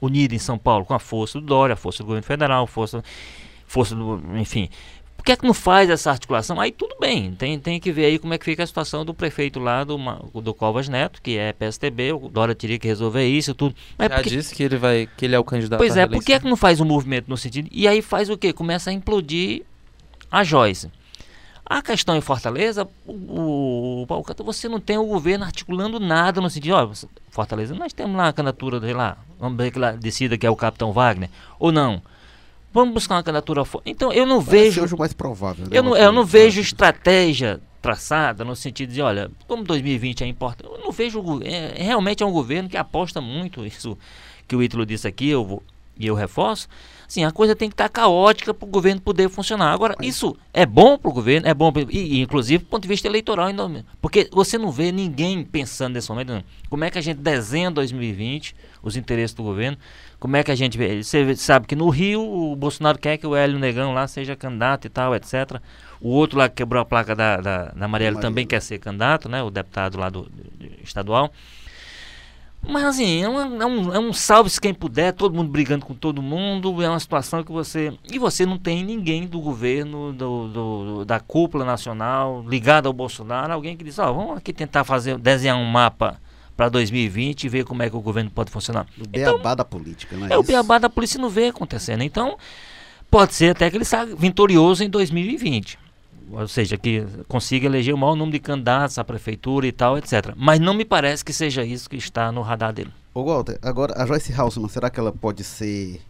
unida 0.00 0.34
em 0.34 0.38
São 0.38 0.58
Paulo 0.58 0.84
com 0.84 0.94
a 0.94 0.98
força 0.98 1.40
do 1.40 1.46
Dória, 1.46 1.74
a 1.74 1.76
força 1.76 2.02
do 2.02 2.06
governo 2.06 2.24
federal, 2.26 2.66
força, 2.66 3.02
força 3.66 3.94
do, 3.94 4.20
enfim. 4.36 4.68
Por 5.16 5.24
que 5.24 5.32
é 5.32 5.36
que 5.36 5.46
não 5.46 5.52
faz 5.52 5.90
essa 5.90 6.10
articulação? 6.10 6.58
Aí 6.58 6.72
tudo 6.72 6.96
bem, 6.98 7.32
tem, 7.34 7.58
tem 7.58 7.78
que 7.78 7.92
ver 7.92 8.06
aí 8.06 8.18
como 8.18 8.32
é 8.32 8.38
que 8.38 8.44
fica 8.46 8.62
a 8.62 8.66
situação 8.66 9.04
do 9.04 9.12
prefeito 9.12 9.60
lá 9.60 9.84
do, 9.84 9.98
do 10.40 10.54
Covas 10.54 10.88
Neto, 10.88 11.20
que 11.22 11.36
é 11.36 11.52
PSTB, 11.52 12.12
o 12.14 12.30
Dória 12.30 12.54
teria 12.54 12.78
que 12.78 12.88
resolver 12.88 13.26
isso 13.26 13.54
tudo. 13.54 13.74
Mas 13.98 14.08
Já 14.08 14.14
por 14.14 14.24
que- 14.24 14.30
disse 14.30 14.54
que 14.54 14.62
ele 14.62 14.78
vai, 14.78 15.06
que 15.18 15.26
ele 15.26 15.34
é 15.34 15.38
o 15.38 15.44
candidato. 15.44 15.78
Pois 15.78 15.94
é, 15.94 16.06
por 16.06 16.24
que, 16.24 16.32
é 16.32 16.40
que 16.40 16.48
não 16.48 16.56
faz 16.56 16.80
um 16.80 16.86
movimento 16.86 17.28
no 17.28 17.36
sentido? 17.36 17.68
E 17.70 17.86
aí 17.86 18.00
faz 18.00 18.30
o 18.30 18.38
quê? 18.38 18.50
Começa 18.54 18.88
a 18.88 18.92
implodir 18.94 19.62
a 20.30 20.42
Joyce. 20.42 20.90
A 21.70 21.80
questão 21.80 22.16
em 22.16 22.20
Fortaleza, 22.20 22.84
o, 23.06 24.04
Paulo 24.08 24.24
Canto, 24.24 24.42
você 24.42 24.68
não 24.68 24.80
tem 24.80 24.98
o 24.98 25.06
governo 25.06 25.44
articulando 25.44 26.00
nada 26.00 26.40
no 26.40 26.50
sentido, 26.50 26.74
ó, 26.74 26.90
Fortaleza, 27.30 27.72
nós 27.76 27.92
temos 27.92 28.16
lá 28.16 28.26
a 28.26 28.32
candidatura, 28.32 28.80
sei 28.80 28.92
lá, 28.92 29.16
vamos 29.38 29.56
ver 29.56 29.70
que 29.70 29.78
lá 29.78 29.92
decida 29.92 30.36
que 30.36 30.44
é 30.44 30.50
o 30.50 30.56
Capitão 30.56 30.92
Wagner, 30.92 31.30
ou 31.60 31.70
não. 31.70 32.02
Vamos 32.72 32.92
buscar 32.92 33.14
uma 33.14 33.22
candidatura 33.22 33.64
fora. 33.64 33.84
Então 33.86 34.12
eu 34.12 34.26
não 34.26 34.44
Parece 34.44 34.64
vejo. 34.64 34.82
hoje 34.82 34.94
o 34.96 34.98
mais 34.98 35.12
provável. 35.12 35.64
né, 35.64 35.70
Eu 35.72 35.84
não, 35.84 35.96
eu 35.96 36.10
não 36.10 36.24
vejo 36.24 36.60
estratégia 36.60 37.60
traçada 37.80 38.44
no 38.44 38.56
sentido 38.56 38.92
de, 38.92 39.00
olha, 39.00 39.30
como 39.46 39.62
2020 39.62 40.24
é 40.24 40.26
importante, 40.26 40.68
eu 40.72 40.78
não 40.84 40.90
vejo, 40.90 41.22
é, 41.44 41.84
realmente 41.84 42.20
é 42.20 42.26
um 42.26 42.32
governo 42.32 42.68
que 42.68 42.76
aposta 42.76 43.20
muito, 43.20 43.64
isso 43.64 43.96
que 44.48 44.56
o 44.56 44.62
Ítalo 44.62 44.84
disse 44.84 45.06
aqui, 45.06 45.28
eu 45.28 45.44
vou, 45.44 45.62
e 45.98 46.06
eu 46.06 46.14
reforço, 46.14 46.66
assim, 47.06 47.24
a 47.24 47.30
coisa 47.30 47.54
tem 47.54 47.68
que 47.68 47.74
estar 47.74 47.88
caótica 47.88 48.54
para 48.54 48.66
o 48.66 48.70
governo 48.70 49.00
poder 49.00 49.28
funcionar. 49.28 49.72
Agora, 49.72 49.94
isso 50.00 50.36
é 50.54 50.64
bom 50.64 50.96
para 50.96 51.10
o 51.10 51.12
governo, 51.12 51.46
é 51.46 51.52
bom, 51.52 51.70
pro- 51.72 51.86
e, 51.90 52.20
inclusive 52.20 52.64
do 52.64 52.68
ponto 52.70 52.82
de 52.82 52.88
vista 52.88 53.06
eleitoral, 53.06 53.48
porque 54.00 54.28
você 54.32 54.56
não 54.56 54.70
vê 54.70 54.90
ninguém 54.92 55.44
pensando 55.44 55.94
nesse 55.94 56.08
momento, 56.08 56.32
não. 56.32 56.44
como 56.70 56.84
é 56.84 56.90
que 56.90 56.98
a 56.98 57.02
gente 57.02 57.18
desenha 57.18 57.70
2020, 57.70 58.54
os 58.82 58.96
interesses 58.96 59.34
do 59.34 59.42
governo, 59.42 59.76
como 60.18 60.36
é 60.36 60.42
que 60.44 60.50
a 60.50 60.54
gente 60.54 60.76
vê? 60.78 61.02
Você 61.02 61.34
sabe 61.36 61.66
que 61.66 61.74
no 61.76 61.88
Rio 61.88 62.22
o 62.22 62.54
Bolsonaro 62.56 62.98
quer 62.98 63.16
que 63.16 63.26
o 63.26 63.34
Hélio 63.34 63.58
Negão 63.58 63.92
lá 63.92 64.06
seja 64.06 64.36
candidato 64.36 64.86
e 64.86 64.90
tal, 64.90 65.14
etc. 65.14 65.60
O 66.00 66.08
outro 66.10 66.38
lá 66.38 66.48
que 66.48 66.56
quebrou 66.56 66.80
a 66.80 66.84
placa 66.84 67.14
da, 67.14 67.36
da, 67.38 67.64
da 67.66 67.88
Marielle 67.88 67.88
Marielle. 67.88 68.20
também 68.20 68.46
quer 68.46 68.60
ser 68.60 68.78
candidato, 68.78 69.28
né? 69.28 69.42
O 69.42 69.50
deputado 69.50 69.98
lá 69.98 70.08
do, 70.10 70.22
do- 70.22 70.30
estadual. 70.82 71.30
Mas 72.62 72.84
assim, 72.84 73.22
é, 73.22 73.28
uma- 73.28 73.62
é 73.62 73.66
um, 73.66 73.94
é 73.94 73.98
um 73.98 74.12
salve-se 74.12 74.60
quem 74.60 74.74
puder, 74.74 75.12
todo 75.12 75.34
mundo 75.34 75.50
brigando 75.50 75.84
com 75.86 75.94
todo 75.94 76.20
mundo, 76.20 76.82
é 76.82 76.88
uma 76.88 77.00
situação 77.00 77.42
que 77.42 77.50
você. 77.50 77.92
E 78.12 78.18
você 78.18 78.44
não 78.44 78.58
tem 78.58 78.84
ninguém 78.84 79.26
do 79.26 79.40
governo, 79.40 80.12
do, 80.12 80.48
do- 80.48 81.04
da 81.04 81.18
cúpula 81.18 81.64
nacional, 81.64 82.44
ligado 82.46 82.86
ao 82.86 82.92
Bolsonaro, 82.92 83.52
alguém 83.52 83.76
que 83.76 83.82
diz, 83.84 83.98
ó, 83.98 84.12
vamos 84.12 84.36
aqui 84.36 84.52
tentar 84.52 84.84
fazer, 84.84 85.16
desenhar 85.18 85.56
um 85.56 85.64
mapa 85.64 86.20
para 86.54 86.68
2020 86.68 87.44
e 87.44 87.48
ver 87.48 87.64
como 87.64 87.82
é 87.82 87.88
que 87.88 87.96
o 87.96 88.00
governo 88.00 88.30
pode 88.30 88.50
funcionar. 88.50 88.86
O 89.02 89.08
beabá 89.08 89.54
da 89.54 89.64
política, 89.64 90.14
né? 90.16 90.28
É 90.30 90.36
o 90.36 90.40
Isso. 90.42 90.48
beabá 90.48 90.78
da 90.78 90.90
polícia 90.90 91.18
não 91.18 91.30
vê 91.30 91.46
acontecendo. 91.48 92.02
Então, 92.02 92.36
pode 93.10 93.34
ser 93.34 93.52
até 93.52 93.70
que 93.70 93.78
ele 93.78 93.84
saia 93.86 94.14
vitorioso 94.14 94.84
em 94.84 94.90
2020. 94.90 95.78
Ou 96.32 96.46
seja, 96.46 96.76
que 96.76 97.04
consiga 97.26 97.66
eleger 97.66 97.94
o 97.94 97.98
maior 97.98 98.14
número 98.14 98.32
de 98.32 98.40
candidatos 98.40 98.98
à 98.98 99.04
prefeitura 99.04 99.66
e 99.66 99.72
tal, 99.72 99.98
etc. 99.98 100.32
Mas 100.36 100.60
não 100.60 100.72
me 100.74 100.84
parece 100.84 101.24
que 101.24 101.32
seja 101.32 101.64
isso 101.64 101.90
que 101.90 101.96
está 101.96 102.30
no 102.30 102.40
radar 102.42 102.72
dele. 102.72 102.90
Ô, 103.12 103.24
Walter, 103.24 103.58
agora 103.62 103.94
a 104.00 104.06
Joyce 104.06 104.32
Halseman, 104.32 104.68
será 104.68 104.88
que 104.88 105.00
ela 105.00 105.10
pode 105.12 105.42
ser 105.42 106.00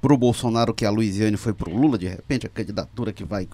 pro 0.00 0.16
Bolsonaro 0.16 0.72
que 0.72 0.86
a 0.86 0.90
Luiziane 0.90 1.36
foi 1.36 1.52
pro 1.52 1.70
Lula, 1.74 1.98
de 1.98 2.06
repente, 2.08 2.46
a 2.46 2.48
candidatura 2.48 3.12
que 3.12 3.24
vai 3.24 3.46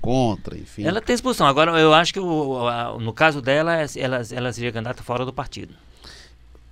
contra, 0.00 0.56
enfim? 0.56 0.84
Ela 0.84 1.00
tem 1.00 1.14
expulsão. 1.14 1.46
Agora, 1.46 1.78
eu 1.78 1.92
acho 1.92 2.12
que 2.14 2.20
o- 2.20 2.66
a- 2.66 2.96
no 2.98 3.12
caso 3.12 3.42
dela, 3.42 3.76
é- 3.82 3.86
ela, 3.96 4.22
ela 4.30 4.52
seria 4.52 4.72
candidata 4.72 5.02
fora 5.02 5.24
do 5.26 5.32
partido. 5.32 5.74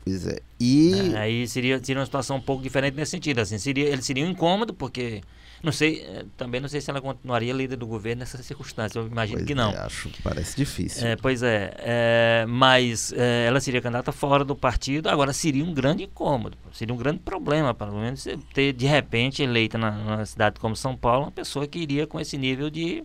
Pois 0.04 0.26
é. 0.26 0.38
E 0.60 1.12
É, 1.14 1.18
aí 1.18 1.48
seria, 1.48 1.78
seria 1.82 1.98
uma 2.00 2.06
situação 2.06 2.36
um 2.36 2.40
pouco 2.40 2.62
diferente 2.62 2.94
nesse 2.94 3.10
sentido. 3.10 3.40
Assim, 3.40 3.58
seria, 3.58 3.86
ele 3.88 4.00
seria 4.02 4.24
um 4.24 4.30
incômodo, 4.30 4.72
porque 4.72 5.20
não 5.62 5.72
sei, 5.72 6.02
eh, 6.02 6.24
também 6.36 6.60
não 6.60 6.68
sei 6.68 6.80
se 6.80 6.90
ela 6.90 7.00
continuaria 7.00 7.52
líder 7.52 7.76
do 7.76 7.86
governo 7.86 8.20
nessa 8.20 8.42
circunstância. 8.42 8.98
Eu 8.98 9.06
imagino 9.06 9.38
pois 9.38 9.46
que 9.46 9.54
não. 9.54 9.72
é, 9.72 9.78
acho 9.78 10.08
que 10.10 10.22
parece 10.22 10.56
difícil. 10.56 11.06
É, 11.06 11.16
pois 11.16 11.42
é, 11.42 11.74
é, 11.78 12.46
mas 12.48 13.12
é, 13.12 13.46
ela 13.46 13.60
seria 13.60 13.80
candidata 13.80 14.12
fora 14.12 14.44
do 14.44 14.54
partido, 14.54 15.08
agora 15.08 15.32
seria 15.32 15.64
um 15.64 15.72
grande 15.72 16.04
incômodo, 16.04 16.56
seria 16.72 16.94
um 16.94 16.98
grande 16.98 17.20
problema, 17.20 17.74
pelo 17.74 17.98
menos 17.98 18.26
ter 18.52 18.72
de 18.72 18.86
repente 18.86 19.42
eleita 19.42 19.78
na, 19.78 19.90
numa 19.90 20.26
cidade 20.26 20.60
como 20.60 20.76
São 20.76 20.96
Paulo 20.96 21.24
uma 21.24 21.32
pessoa 21.32 21.66
que 21.66 21.78
iria 21.78 22.06
com 22.06 22.20
esse 22.20 22.36
nível 22.36 22.70
de, 22.70 23.02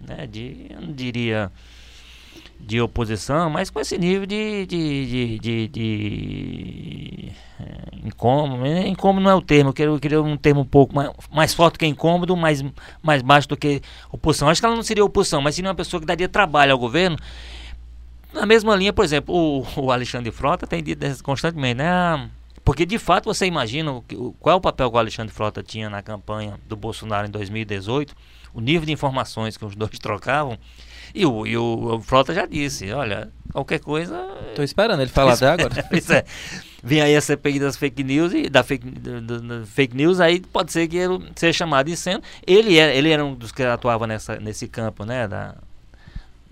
né, 0.00 0.26
de 0.26 0.66
eu 0.70 0.80
não 0.80 0.92
diria 0.92 1.50
de 2.64 2.80
oposição, 2.80 3.50
mas 3.50 3.70
com 3.70 3.80
esse 3.80 3.98
nível 3.98 4.24
de, 4.24 4.66
de, 4.66 5.06
de, 5.06 5.38
de, 5.38 5.68
de, 5.68 7.32
é, 7.60 8.06
incômodo, 8.06 8.64
é, 8.64 8.86
incômodo 8.86 9.24
não 9.24 9.30
é 9.30 9.34
o 9.34 9.42
termo, 9.42 9.70
eu 9.70 9.74
queria, 9.74 9.92
eu 9.92 9.98
queria 9.98 10.22
um 10.22 10.36
termo 10.36 10.60
um 10.60 10.64
pouco 10.64 10.94
mais, 10.94 11.10
mais 11.30 11.52
forte 11.52 11.76
que 11.78 11.84
incômodo, 11.84 12.36
mais, 12.36 12.64
mais 13.02 13.20
baixo 13.20 13.48
do 13.48 13.56
que 13.56 13.82
oposição. 14.12 14.48
Acho 14.48 14.60
que 14.60 14.66
ela 14.66 14.76
não 14.76 14.82
seria 14.82 15.04
oposição, 15.04 15.42
mas 15.42 15.56
seria 15.56 15.68
uma 15.68 15.74
pessoa 15.74 16.00
que 16.00 16.06
daria 16.06 16.28
trabalho 16.28 16.72
ao 16.72 16.78
governo 16.78 17.16
Na 18.32 18.46
mesma 18.46 18.76
linha, 18.76 18.92
por 18.92 19.04
exemplo, 19.04 19.34
o, 19.34 19.66
o 19.80 19.90
Alexandre 19.90 20.30
Frota 20.30 20.66
tem 20.66 20.82
dito 20.82 21.04
constantemente, 21.24 21.78
né? 21.78 21.88
Ah, 21.88 22.28
porque 22.64 22.86
de 22.86 22.98
fato 22.98 23.24
você 23.24 23.44
imagina 23.44 23.90
o, 23.90 24.04
o, 24.14 24.32
qual 24.38 24.54
é 24.54 24.56
o 24.56 24.60
papel 24.60 24.88
que 24.88 24.96
o 24.96 24.98
Alexandre 25.00 25.34
Frota 25.34 25.62
tinha 25.64 25.90
na 25.90 26.00
campanha 26.00 26.54
do 26.68 26.76
Bolsonaro 26.76 27.26
em 27.26 27.30
2018, 27.30 28.14
o 28.54 28.60
nível 28.60 28.86
de 28.86 28.92
informações 28.92 29.56
que 29.56 29.64
os 29.64 29.74
dois 29.74 29.98
trocavam. 30.00 30.56
E 31.14 31.26
o, 31.26 31.46
e 31.46 31.56
o, 31.56 31.96
o 31.96 32.00
Frota 32.00 32.34
já 32.34 32.46
disse, 32.46 32.90
olha, 32.92 33.30
qualquer 33.52 33.80
coisa. 33.80 34.16
Tô 34.54 34.62
esperando 34.62 35.00
ele 35.00 35.10
falar 35.10 35.34
até 35.34 35.48
agora. 35.48 35.84
Pois 35.88 36.10
é. 36.10 36.24
Vem 36.82 37.00
aí 37.00 37.14
a 37.14 37.20
CPI 37.20 37.60
das 37.60 37.76
fake 37.76 38.02
news 38.02 38.32
e 38.32 38.48
da 38.48 38.64
fake, 38.64 38.90
do, 38.90 39.40
do, 39.40 39.66
fake 39.66 39.96
news, 39.96 40.18
aí 40.18 40.40
pode 40.40 40.72
ser 40.72 40.88
que 40.88 40.96
ele 40.96 41.30
seja 41.36 41.52
chamado 41.58 41.86
de 41.86 41.96
sendo. 41.96 42.22
Ele 42.44 42.76
era, 42.76 42.92
ele 42.92 43.10
era 43.10 43.24
um 43.24 43.34
dos 43.34 43.52
que 43.52 43.62
atuava 43.62 44.06
nessa, 44.06 44.36
nesse 44.36 44.66
campo, 44.66 45.04
né? 45.04 45.28
Da, 45.28 45.54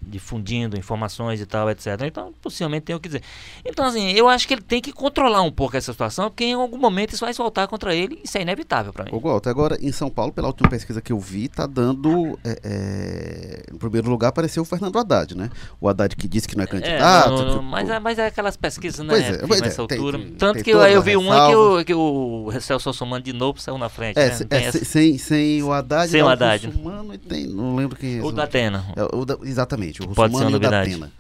difundindo 0.03 0.79
informações 0.79 1.41
e 1.41 1.47
tal, 1.47 1.71
etc. 1.71 1.87
Então, 2.05 2.33
possivelmente 2.41 2.87
tem 2.87 2.97
o 2.97 3.01
que 3.01 3.09
dizer. 3.09 3.23
Então, 3.65 3.85
assim, 3.85 4.11
eu 4.13 4.29
acho 4.29 4.47
que 4.47 4.55
ele 4.55 4.63
tem 4.63 4.81
que 4.81 4.93
controlar 4.93 5.43
um 5.43 5.53
pouco 5.53 5.77
essa 5.77 5.93
situação, 5.93 6.31
porque 6.31 6.45
em 6.45 6.55
algum 6.55 6.79
momento 6.79 7.13
isso 7.15 7.25
vai 7.25 7.33
se 7.33 7.39
voltar 7.39 7.67
contra 7.67 7.95
ele 7.95 8.21
isso 8.25 8.39
é 8.39 8.43
inevitável 8.43 8.93
para 8.93 9.05
mim. 9.05 9.11
Ô, 9.13 9.21
Walter, 9.21 9.51
agora 9.51 9.77
em 9.81 9.93
São 9.93 10.11
Paulo, 10.11 10.33
pela 10.33 10.47
última 10.47 10.69
pesquisa 10.69 11.01
que 11.01 11.13
eu 11.13 11.19
vi, 11.19 11.49
tá 11.49 11.67
dando. 11.67 12.39
É, 12.45 12.61
é, 12.63 13.73
no 13.73 13.79
primeiro 13.79 14.09
lugar 14.09 14.29
apareceu 14.29 14.63
o 14.63 14.67
Fernando 14.67 14.99
Haddad, 14.99 15.37
né? 15.37 15.51
O 15.81 15.89
Haddad 15.89 16.15
que 16.17 16.29
disse 16.29 16.47
que 16.47 16.57
não 16.57 16.63
é, 16.63 16.65
é 16.65 16.69
candidato. 16.69 17.29
É, 17.29 17.31
não, 17.31 17.55
não, 17.57 17.63
mas, 17.63 17.89
é, 17.89 17.99
mas 17.99 18.19
é 18.19 18.27
aquelas 18.27 18.57
pesquisas, 18.57 19.05
né? 19.05 19.13
Pois 19.13 19.25
é, 19.25 19.47
pois 19.47 19.61
nessa 19.61 19.81
é, 19.81 19.83
altura. 19.83 20.19
Tem, 20.19 20.31
Tanto 20.33 20.55
tem 20.55 20.65
que 20.65 20.71
eu, 20.71 20.81
eu 20.81 21.03
vi 21.03 21.17
uma 21.17 21.49
que 21.49 21.55
o, 21.55 21.85
que 21.85 21.95
o 21.95 22.61
Celso 22.61 22.93
Somano 22.93 23.23
de 23.23 23.33
novo 23.33 23.61
saiu 23.61 23.79
na 23.79 23.89
frente. 23.89 24.19
É, 24.19 24.29
né? 24.29 24.73
sem, 24.73 25.19
sem 25.19 25.63
o 25.63 25.73
Haddad, 25.73 26.11
sem 26.11 26.23
o 26.23 26.29
Haddad. 26.29 26.71
E 27.13 27.19
tem, 27.19 27.47
não 27.47 27.75
lembro 27.75 27.97
quem 27.97 28.19
é. 28.19 28.23
O 28.23 28.31
da 28.31 28.45
Atena. 28.45 28.85
O 29.13 29.25
da, 29.25 29.37
exatamente, 29.43 29.90
o 29.99 30.09
Pode 30.09 30.37
ser 30.37 30.45
uma 30.45 30.51
novidade. 30.51 30.91
Datena. 30.91 31.13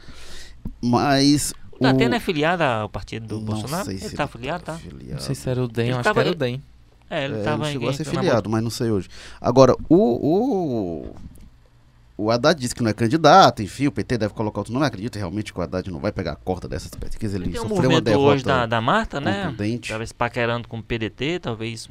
Mas. 0.82 1.52
O 1.72 1.82
Datena 1.82 2.14
o... 2.14 2.16
é 2.16 2.20
filiado 2.20 2.62
ao 2.62 2.88
partido 2.88 3.26
do 3.26 3.36
não 3.36 3.44
Bolsonaro? 3.44 3.84
Sei 3.84 3.98
se 3.98 4.06
ele 4.06 4.16
tá 4.16 4.24
afiliado, 4.24 4.64
tá? 4.64 4.74
Afiliado. 4.74 5.12
Não 5.12 5.20
sei 5.20 5.34
se 5.34 5.48
era 5.48 5.62
o 5.62 5.68
DEM, 5.68 5.92
acho 5.92 6.12
que 6.12 6.18
era 6.18 6.30
o 6.30 6.34
DEM. 6.34 6.62
É, 7.08 7.24
ele, 7.24 7.40
é, 7.40 7.42
tava 7.42 7.64
ele 7.64 7.72
chegou 7.72 7.88
a 7.88 7.92
ser 7.92 8.04
filiado, 8.04 8.48
mas 8.48 8.62
não 8.62 8.70
sei 8.70 8.90
hoje. 8.90 9.08
Agora, 9.40 9.74
o, 9.88 9.96
o, 9.96 11.16
o 12.16 12.30
Haddad 12.30 12.60
disse 12.60 12.72
que 12.72 12.82
não 12.82 12.90
é 12.90 12.94
candidato, 12.94 13.62
enfim, 13.62 13.88
o 13.88 13.92
PT 13.92 14.18
deve 14.18 14.32
colocar 14.32 14.60
outro 14.60 14.72
nome. 14.72 14.86
Acredito 14.86 15.16
realmente 15.16 15.52
que 15.52 15.58
o 15.58 15.62
Haddad 15.62 15.90
não 15.90 15.98
vai 15.98 16.12
pegar 16.12 16.32
a 16.32 16.36
corda 16.36 16.68
dessas 16.68 16.90
pesquisas. 16.90 17.34
Ele, 17.34 17.46
ele 17.46 17.52
tem 17.54 17.60
um 17.60 17.68
sofreu 17.68 17.90
uma 17.90 18.00
derrota 18.00 18.34
hoje 18.34 18.44
da, 18.44 18.64
da 18.64 18.80
Marta, 18.80 19.20
né? 19.20 19.52
Talvez 19.88 20.12
paquerando 20.12 20.68
com 20.68 20.78
o 20.78 20.82
PDT, 20.82 21.40
talvez 21.40 21.88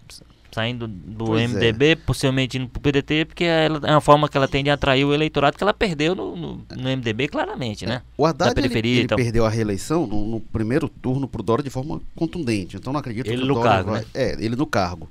saindo 0.51 0.88
do 0.88 1.25
pois 1.25 1.49
MDB, 1.49 1.91
é. 1.91 1.95
possivelmente 1.95 2.57
indo 2.57 2.67
para 2.67 2.79
o 2.79 2.81
PDT, 2.81 3.25
porque 3.25 3.43
ela, 3.43 3.79
é 3.83 3.91
uma 3.91 4.01
forma 4.01 4.27
que 4.27 4.35
ela 4.35 4.47
tem 4.47 4.63
de 4.63 4.69
atrair 4.69 5.05
o 5.05 5.13
eleitorado 5.13 5.57
que 5.57 5.63
ela 5.63 5.73
perdeu 5.73 6.15
no, 6.15 6.35
no, 6.35 6.65
no 6.75 6.89
MDB, 6.89 7.27
claramente, 7.27 7.85
né? 7.85 8.01
O 8.17 8.25
Haddad 8.25 8.53
periferia, 8.55 8.91
ele, 8.91 8.99
ele 9.01 9.15
perdeu 9.15 9.45
a 9.45 9.49
reeleição 9.49 10.07
no, 10.07 10.25
no 10.25 10.39
primeiro 10.39 10.89
turno 10.89 11.27
para 11.27 11.41
o 11.41 11.43
Dória 11.43 11.63
de 11.63 11.69
forma 11.69 12.01
contundente, 12.15 12.77
então 12.77 12.91
não 12.91 12.99
acredito 12.99 13.27
ele 13.27 13.38
que 13.38 13.43
o 13.43 13.47
no 13.47 13.53
Dória 13.55 13.71
cargo, 13.71 13.91
vai... 13.91 14.01
né? 14.01 14.07
É, 14.13 14.38
ele 14.39 14.55
no 14.55 14.65
cargo. 14.65 15.09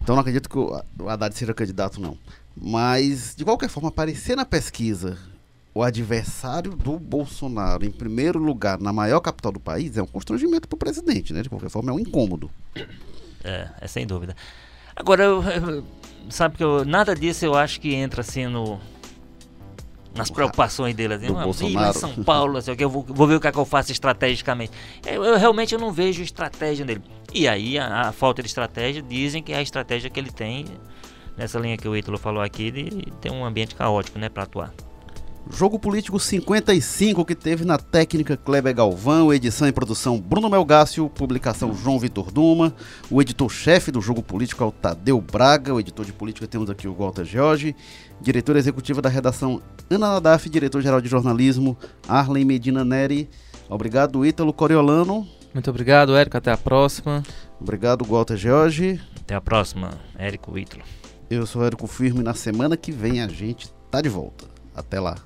Então 0.00 0.14
não 0.14 0.20
acredito 0.20 0.48
que 0.48 0.58
o, 0.58 0.82
o 0.98 1.08
Haddad 1.08 1.34
seja 1.34 1.54
candidato, 1.54 2.00
não. 2.00 2.18
Mas, 2.60 3.34
de 3.36 3.44
qualquer 3.44 3.68
forma, 3.68 3.88
aparecer 3.88 4.36
na 4.36 4.44
pesquisa 4.44 5.16
o 5.74 5.82
adversário 5.82 6.72
do 6.72 6.98
Bolsonaro 6.98 7.84
em 7.84 7.90
primeiro 7.90 8.38
lugar 8.38 8.78
na 8.78 8.92
maior 8.92 9.20
capital 9.20 9.52
do 9.52 9.60
país 9.60 9.96
é 9.96 10.02
um 10.02 10.06
constrangimento 10.06 10.68
para 10.68 10.76
o 10.76 10.78
presidente, 10.78 11.32
né? 11.32 11.42
De 11.42 11.48
qualquer 11.48 11.70
forma, 11.70 11.90
é 11.90 11.94
um 11.94 11.98
incômodo. 11.98 12.50
É, 13.42 13.68
é 13.80 13.88
sem 13.88 14.06
dúvida. 14.06 14.36
Agora, 14.94 15.24
eu, 15.24 15.42
eu, 15.42 15.84
sabe 16.28 16.56
que 16.56 16.64
eu, 16.64 16.84
nada 16.84 17.14
disso 17.14 17.44
eu 17.44 17.54
acho 17.54 17.80
que 17.80 17.94
entra 17.94 18.20
assim 18.20 18.46
no. 18.46 18.78
Nas 20.14 20.30
preocupações 20.30 20.94
dele, 20.94 21.14
assim, 21.14 21.30
uma 21.30 21.42
Bolsonaro. 21.42 21.98
São 21.98 22.22
Paulo, 22.22 22.58
assim, 22.58 22.76
eu 22.78 22.90
vou, 22.90 23.02
vou 23.02 23.26
ver 23.26 23.36
o 23.36 23.40
que, 23.40 23.46
é 23.46 23.52
que 23.52 23.58
eu 23.58 23.64
faço 23.64 23.92
estrategicamente. 23.92 24.70
Eu, 25.06 25.24
eu, 25.24 25.38
realmente 25.38 25.74
eu 25.74 25.80
não 25.80 25.90
vejo 25.90 26.22
estratégia 26.22 26.84
nele. 26.84 27.00
E 27.32 27.48
aí, 27.48 27.78
a, 27.78 28.08
a, 28.08 28.12
falta 28.12 28.42
de 28.42 28.48
estratégia, 28.48 29.00
dizem 29.00 29.42
que 29.42 29.54
é 29.54 29.56
a 29.56 29.62
estratégia 29.62 30.10
que 30.10 30.20
ele 30.20 30.30
tem, 30.30 30.66
nessa 31.34 31.58
linha 31.58 31.78
que 31.78 31.88
o 31.88 31.96
Ítalo 31.96 32.18
falou 32.18 32.42
aqui, 32.42 32.70
de 32.70 33.10
ter 33.22 33.32
um 33.32 33.42
ambiente 33.42 33.74
caótico, 33.74 34.18
né, 34.18 34.28
para 34.28 34.42
atuar. 34.42 34.74
Jogo 35.50 35.78
Político 35.78 36.18
55 36.18 37.24
que 37.24 37.34
teve 37.34 37.64
na 37.64 37.76
técnica 37.76 38.36
Kleber 38.36 38.74
Galvão, 38.74 39.32
edição 39.32 39.68
e 39.68 39.72
produção 39.72 40.18
Bruno 40.18 40.48
Melgácio, 40.48 41.10
publicação 41.10 41.74
João 41.74 41.98
Vitor 41.98 42.30
Duma, 42.30 42.74
o 43.10 43.20
editor-chefe 43.20 43.90
do 43.90 44.00
Jogo 44.00 44.22
Político 44.22 44.62
é 44.62 44.66
o 44.66 44.72
Tadeu 44.72 45.20
Braga, 45.20 45.74
o 45.74 45.80
editor 45.80 46.06
de 46.06 46.12
política 46.12 46.46
temos 46.46 46.70
aqui 46.70 46.88
o 46.88 46.94
Walter 46.94 47.24
Jorge, 47.24 47.76
diretora 48.20 48.58
executiva 48.58 49.02
da 49.02 49.08
redação 49.08 49.60
Ana 49.90 50.14
Nadaf, 50.14 50.48
diretor-geral 50.48 51.00
de 51.00 51.08
jornalismo 51.08 51.76
Arlen 52.08 52.44
Medina 52.44 52.84
Neri. 52.84 53.28
Obrigado, 53.68 54.24
Ítalo 54.24 54.52
Coriolano. 54.52 55.26
Muito 55.52 55.68
obrigado, 55.68 56.16
Érico. 56.16 56.36
Até 56.36 56.50
a 56.50 56.56
próxima. 56.56 57.22
Obrigado, 57.60 58.04
Walter 58.04 58.36
Jorge. 58.36 59.00
Até 59.20 59.34
a 59.34 59.40
próxima, 59.40 59.90
Érico 60.16 60.56
Ítalo. 60.58 60.82
Eu 61.28 61.46
sou 61.46 61.64
Érico 61.64 61.86
Firme. 61.86 62.22
Na 62.22 62.34
semana 62.34 62.76
que 62.76 62.90
vem 62.90 63.20
a 63.20 63.28
gente 63.28 63.68
tá 63.90 64.00
de 64.00 64.08
volta. 64.08 64.46
Até 64.74 64.98
lá. 64.98 65.16